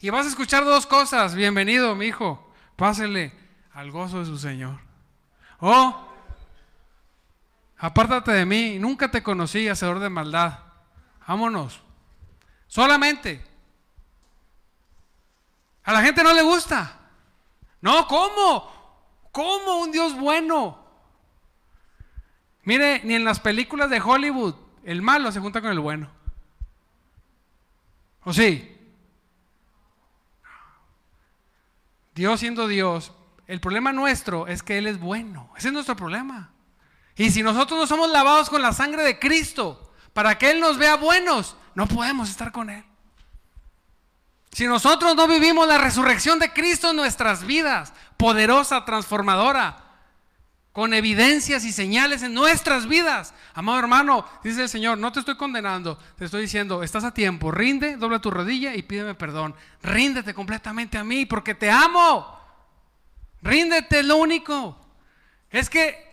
Y 0.00 0.10
vas 0.10 0.26
a 0.26 0.28
escuchar 0.28 0.64
dos 0.64 0.86
cosas. 0.86 1.34
Bienvenido, 1.34 1.94
mi 1.94 2.06
hijo. 2.06 2.52
Pásele 2.76 3.32
al 3.72 3.90
gozo 3.90 4.20
de 4.20 4.26
su 4.26 4.38
Señor. 4.38 4.78
Oh, 5.58 6.08
apártate 7.78 8.32
de 8.32 8.44
mí. 8.44 8.78
Nunca 8.78 9.10
te 9.10 9.22
conocí, 9.22 9.68
hacedor 9.68 10.00
de 10.00 10.10
maldad. 10.10 10.58
Vámonos. 11.26 11.80
Solamente 12.66 13.51
a 15.84 15.92
la 15.92 16.02
gente 16.02 16.22
no 16.22 16.32
le 16.32 16.42
gusta. 16.42 17.00
No, 17.80 18.06
¿cómo? 18.06 18.70
¿Cómo 19.32 19.80
un 19.80 19.92
Dios 19.92 20.14
bueno? 20.14 20.78
Mire, 22.64 23.00
ni 23.04 23.14
en 23.14 23.24
las 23.24 23.40
películas 23.40 23.90
de 23.90 24.00
Hollywood 24.00 24.54
el 24.84 25.02
malo 25.02 25.32
se 25.32 25.40
junta 25.40 25.60
con 25.60 25.70
el 25.70 25.80
bueno. 25.80 26.10
¿O 28.24 28.32
sí? 28.32 28.68
Dios 32.14 32.40
siendo 32.40 32.68
Dios, 32.68 33.12
el 33.46 33.60
problema 33.60 33.92
nuestro 33.92 34.46
es 34.46 34.62
que 34.62 34.78
Él 34.78 34.86
es 34.86 35.00
bueno. 35.00 35.50
Ese 35.56 35.68
es 35.68 35.74
nuestro 35.74 35.96
problema. 35.96 36.50
Y 37.16 37.30
si 37.30 37.42
nosotros 37.42 37.78
no 37.80 37.86
somos 37.86 38.10
lavados 38.10 38.48
con 38.48 38.62
la 38.62 38.72
sangre 38.72 39.02
de 39.02 39.18
Cristo 39.18 39.92
para 40.12 40.38
que 40.38 40.50
Él 40.50 40.60
nos 40.60 40.78
vea 40.78 40.96
buenos, 40.96 41.56
no 41.74 41.86
podemos 41.86 42.30
estar 42.30 42.52
con 42.52 42.70
Él. 42.70 42.84
Si 44.52 44.66
nosotros 44.66 45.16
no 45.16 45.26
vivimos 45.26 45.66
la 45.66 45.78
resurrección 45.78 46.38
de 46.38 46.52
Cristo 46.52 46.90
en 46.90 46.96
nuestras 46.96 47.44
vidas, 47.44 47.92
poderosa, 48.16 48.84
transformadora, 48.84 49.82
con 50.72 50.94
evidencias 50.94 51.64
y 51.64 51.72
señales 51.72 52.22
en 52.22 52.32
nuestras 52.32 52.86
vidas. 52.86 53.34
Amado 53.54 53.78
hermano, 53.78 54.26
dice 54.42 54.62
el 54.62 54.68
Señor, 54.68 54.96
no 54.98 55.12
te 55.12 55.20
estoy 55.20 55.36
condenando, 55.36 55.98
te 56.16 56.24
estoy 56.24 56.42
diciendo, 56.42 56.82
estás 56.82 57.04
a 57.04 57.12
tiempo, 57.12 57.50
rinde, 57.50 57.96
dobla 57.96 58.20
tu 58.20 58.30
rodilla 58.30 58.74
y 58.74 58.82
pídeme 58.82 59.14
perdón. 59.14 59.54
Ríndete 59.82 60.32
completamente 60.32 60.96
a 60.96 61.04
mí 61.04 61.26
porque 61.26 61.54
te 61.54 61.70
amo. 61.70 62.40
Ríndete, 63.42 64.02
lo 64.02 64.16
único. 64.16 64.78
Es 65.50 65.68
que 65.68 66.10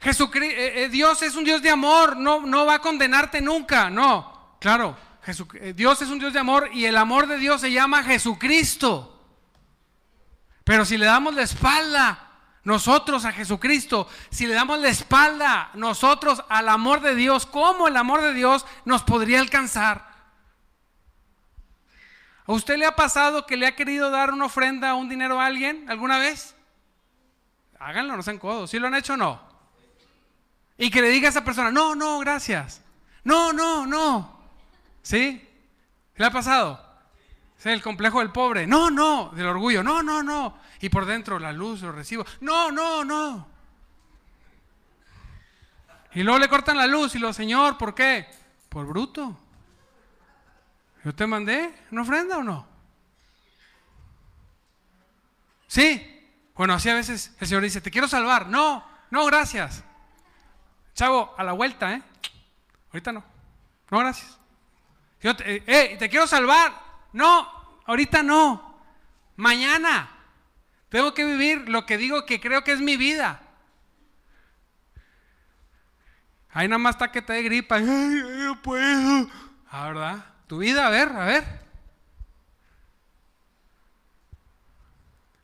Jesucristo, 0.00 0.54
eh, 0.54 0.84
eh, 0.84 0.88
Dios 0.90 1.22
es 1.22 1.34
un 1.34 1.44
Dios 1.44 1.62
de 1.62 1.70
amor, 1.70 2.16
no, 2.16 2.40
no 2.40 2.66
va 2.66 2.74
a 2.74 2.78
condenarte 2.80 3.40
nunca, 3.40 3.88
no. 3.88 4.56
Claro, 4.60 4.96
Dios 5.74 6.02
es 6.02 6.08
un 6.08 6.18
Dios 6.18 6.32
de 6.32 6.38
amor 6.38 6.68
y 6.72 6.84
el 6.84 6.96
amor 6.96 7.26
de 7.26 7.38
Dios 7.38 7.60
se 7.60 7.72
llama 7.72 8.02
Jesucristo. 8.02 9.10
Pero 10.64 10.84
si 10.84 10.96
le 10.96 11.06
damos 11.06 11.34
la 11.34 11.42
espalda 11.42 12.30
nosotros 12.64 13.24
a 13.24 13.32
Jesucristo, 13.32 14.08
si 14.30 14.46
le 14.46 14.54
damos 14.54 14.78
la 14.80 14.88
espalda 14.88 15.70
nosotros 15.74 16.42
al 16.48 16.68
amor 16.68 17.00
de 17.00 17.14
Dios, 17.14 17.46
¿cómo 17.46 17.88
el 17.88 17.96
amor 17.96 18.22
de 18.22 18.32
Dios 18.32 18.66
nos 18.84 19.02
podría 19.02 19.40
alcanzar? 19.40 20.12
¿A 22.46 22.52
usted 22.52 22.76
le 22.76 22.86
ha 22.86 22.96
pasado 22.96 23.46
que 23.46 23.56
le 23.56 23.66
ha 23.66 23.76
querido 23.76 24.10
dar 24.10 24.30
una 24.30 24.46
ofrenda 24.46 24.94
o 24.94 24.98
un 24.98 25.08
dinero 25.08 25.40
a 25.40 25.46
alguien 25.46 25.88
alguna 25.90 26.18
vez? 26.18 26.54
Háganlo, 27.78 28.16
no 28.16 28.22
sean 28.22 28.38
codos. 28.38 28.70
¿Sí 28.70 28.78
lo 28.78 28.86
han 28.86 28.94
hecho 28.94 29.14
o 29.14 29.16
no? 29.16 29.40
Y 30.76 30.90
que 30.90 31.00
le 31.00 31.08
diga 31.08 31.28
a 31.28 31.30
esa 31.30 31.44
persona, 31.44 31.70
no, 31.70 31.94
no, 31.94 32.18
gracias. 32.18 32.82
No, 33.22 33.52
no, 33.52 33.86
no. 33.86 34.33
¿Sí? 35.04 35.46
¿Qué 36.14 36.22
le 36.22 36.26
ha 36.26 36.30
pasado? 36.30 36.82
¿Sí? 37.58 37.68
El 37.68 37.82
complejo 37.82 38.20
del 38.20 38.32
pobre. 38.32 38.66
No, 38.66 38.90
no, 38.90 39.30
del 39.34 39.46
orgullo. 39.46 39.84
No, 39.84 40.02
no, 40.02 40.22
no. 40.22 40.58
Y 40.80 40.88
por 40.88 41.04
dentro 41.04 41.38
la 41.38 41.52
luz, 41.52 41.82
lo 41.82 41.92
recibo. 41.92 42.24
No, 42.40 42.72
no, 42.72 43.04
no. 43.04 43.46
Y 46.14 46.22
luego 46.22 46.38
le 46.38 46.48
cortan 46.48 46.78
la 46.78 46.86
luz 46.86 47.14
y 47.14 47.18
lo, 47.18 47.32
Señor, 47.32 47.76
¿por 47.76 47.94
qué? 47.94 48.26
Por 48.70 48.86
bruto. 48.86 49.38
¿Yo 51.04 51.14
te 51.14 51.26
mandé 51.26 51.74
una 51.90 52.02
ofrenda 52.02 52.38
o 52.38 52.42
no? 52.42 52.66
Sí. 55.66 56.10
Bueno, 56.54 56.72
así 56.72 56.88
a 56.88 56.94
veces 56.94 57.34
el 57.40 57.46
Señor 57.46 57.62
dice, 57.62 57.82
te 57.82 57.90
quiero 57.90 58.08
salvar. 58.08 58.48
No, 58.48 58.82
no, 59.10 59.26
gracias. 59.26 59.84
Chavo, 60.94 61.34
a 61.36 61.44
la 61.44 61.52
vuelta, 61.52 61.92
¿eh? 61.92 62.02
Ahorita 62.90 63.12
no. 63.12 63.22
No, 63.90 63.98
gracias. 63.98 64.38
Yo 65.24 65.34
te, 65.34 65.62
eh, 65.66 65.96
te 65.96 66.10
quiero 66.10 66.26
salvar. 66.26 66.70
No, 67.14 67.48
ahorita 67.86 68.22
no. 68.22 68.78
Mañana. 69.36 70.10
Tengo 70.90 71.14
que 71.14 71.24
vivir 71.24 71.66
lo 71.66 71.86
que 71.86 71.96
digo 71.96 72.26
que 72.26 72.40
creo 72.40 72.62
que 72.62 72.72
es 72.72 72.80
mi 72.80 72.98
vida. 72.98 73.40
Ahí 76.50 76.68
nada 76.68 76.78
más 76.78 76.96
está 76.96 77.10
que 77.10 77.22
te 77.22 77.32
de 77.32 77.42
gripa. 77.42 77.76
Ay, 77.76 77.84
no 77.86 78.60
puedo. 78.60 79.30
Ah, 79.70 79.88
¿verdad? 79.88 80.26
Tu 80.46 80.58
vida, 80.58 80.86
a 80.86 80.90
ver, 80.90 81.08
a 81.08 81.24
ver. 81.24 81.64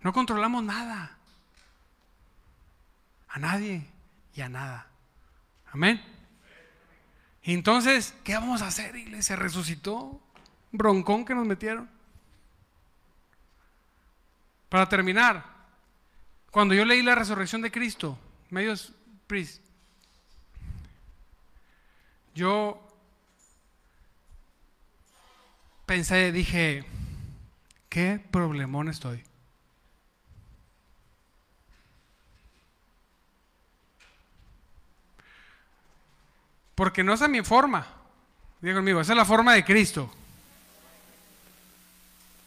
No 0.03 0.13
controlamos 0.13 0.63
nada. 0.63 1.17
A 3.31 3.39
nadie 3.39 3.91
y 4.35 4.43
a 4.43 4.51
nada. 4.51 4.89
Amén. 5.73 6.10
Entonces, 7.43 8.15
¿qué 8.23 8.35
vamos 8.35 8.63
a 8.63 8.67
hacer, 8.69 8.95
iglesia? 8.97 9.37
Resucitó. 9.37 10.21
Broncón 10.73 11.25
que 11.25 11.35
nos 11.35 11.47
metieron. 11.47 11.89
Para 14.69 14.89
terminar, 14.89 15.45
cuando 16.51 16.75
yo 16.75 16.85
leí 16.85 17.03
la 17.03 17.15
resurrección 17.15 17.61
de 17.61 17.73
Cristo, 17.73 18.17
medios 18.51 18.93
pris, 19.27 19.61
yo 22.35 22.87
pensé, 25.87 26.31
dije, 26.31 26.85
¿qué 27.89 28.25
problemón 28.31 28.89
estoy? 28.89 29.25
Porque 36.81 37.05
no 37.05 37.13
es 37.13 37.21
a 37.21 37.29
mi 37.29 37.43
forma. 37.43 37.87
Digo 38.63 38.77
conmigo, 38.77 39.03
esa 39.03 39.13
es 39.13 39.17
la 39.19 39.27
forma 39.27 39.53
de 39.53 39.67
Cristo. 39.67 40.11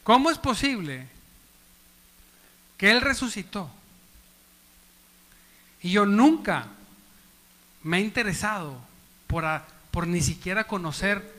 ¿Cómo 0.01 0.31
es 0.31 0.39
posible 0.39 1.07
que 2.75 2.89
Él 2.89 3.01
resucitó? 3.01 3.69
Y 5.84 5.91
yo 5.91 6.07
nunca 6.07 6.65
me 7.84 7.99
he 7.99 8.01
interesado 8.01 8.75
por, 9.27 9.45
por 9.91 10.07
ni 10.07 10.23
siquiera 10.23 10.63
conocer 10.63 11.31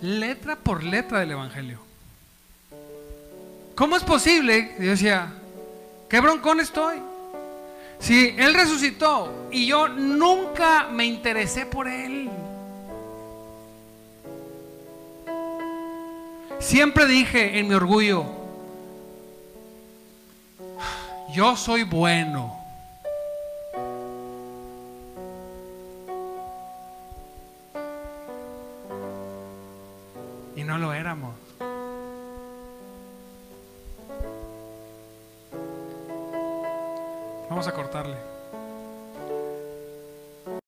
letra 0.00 0.56
por 0.56 0.82
letra 0.82 1.20
del 1.20 1.30
Evangelio. 1.30 1.80
¿Cómo 3.76 3.96
es 3.96 4.02
posible? 4.02 4.74
Yo 4.80 4.90
decía, 4.90 5.32
¿qué 6.10 6.20
broncón 6.20 6.58
estoy? 6.58 7.00
Si 7.98 8.34
Él 8.38 8.54
resucitó 8.54 9.48
y 9.50 9.66
yo 9.66 9.88
nunca 9.88 10.88
me 10.90 11.04
interesé 11.04 11.66
por 11.66 11.88
Él. 11.88 12.30
Siempre 16.58 17.06
dije 17.06 17.58
en 17.58 17.68
mi 17.68 17.74
orgullo, 17.74 18.24
yo 21.32 21.56
soy 21.56 21.84
bueno. 21.84 22.56
Y 30.54 30.64
no 30.64 30.78
lo 30.78 30.94
éramos. 30.94 31.45
Vamos 37.48 37.68
a 37.68 37.72
cortarle. 37.72 38.35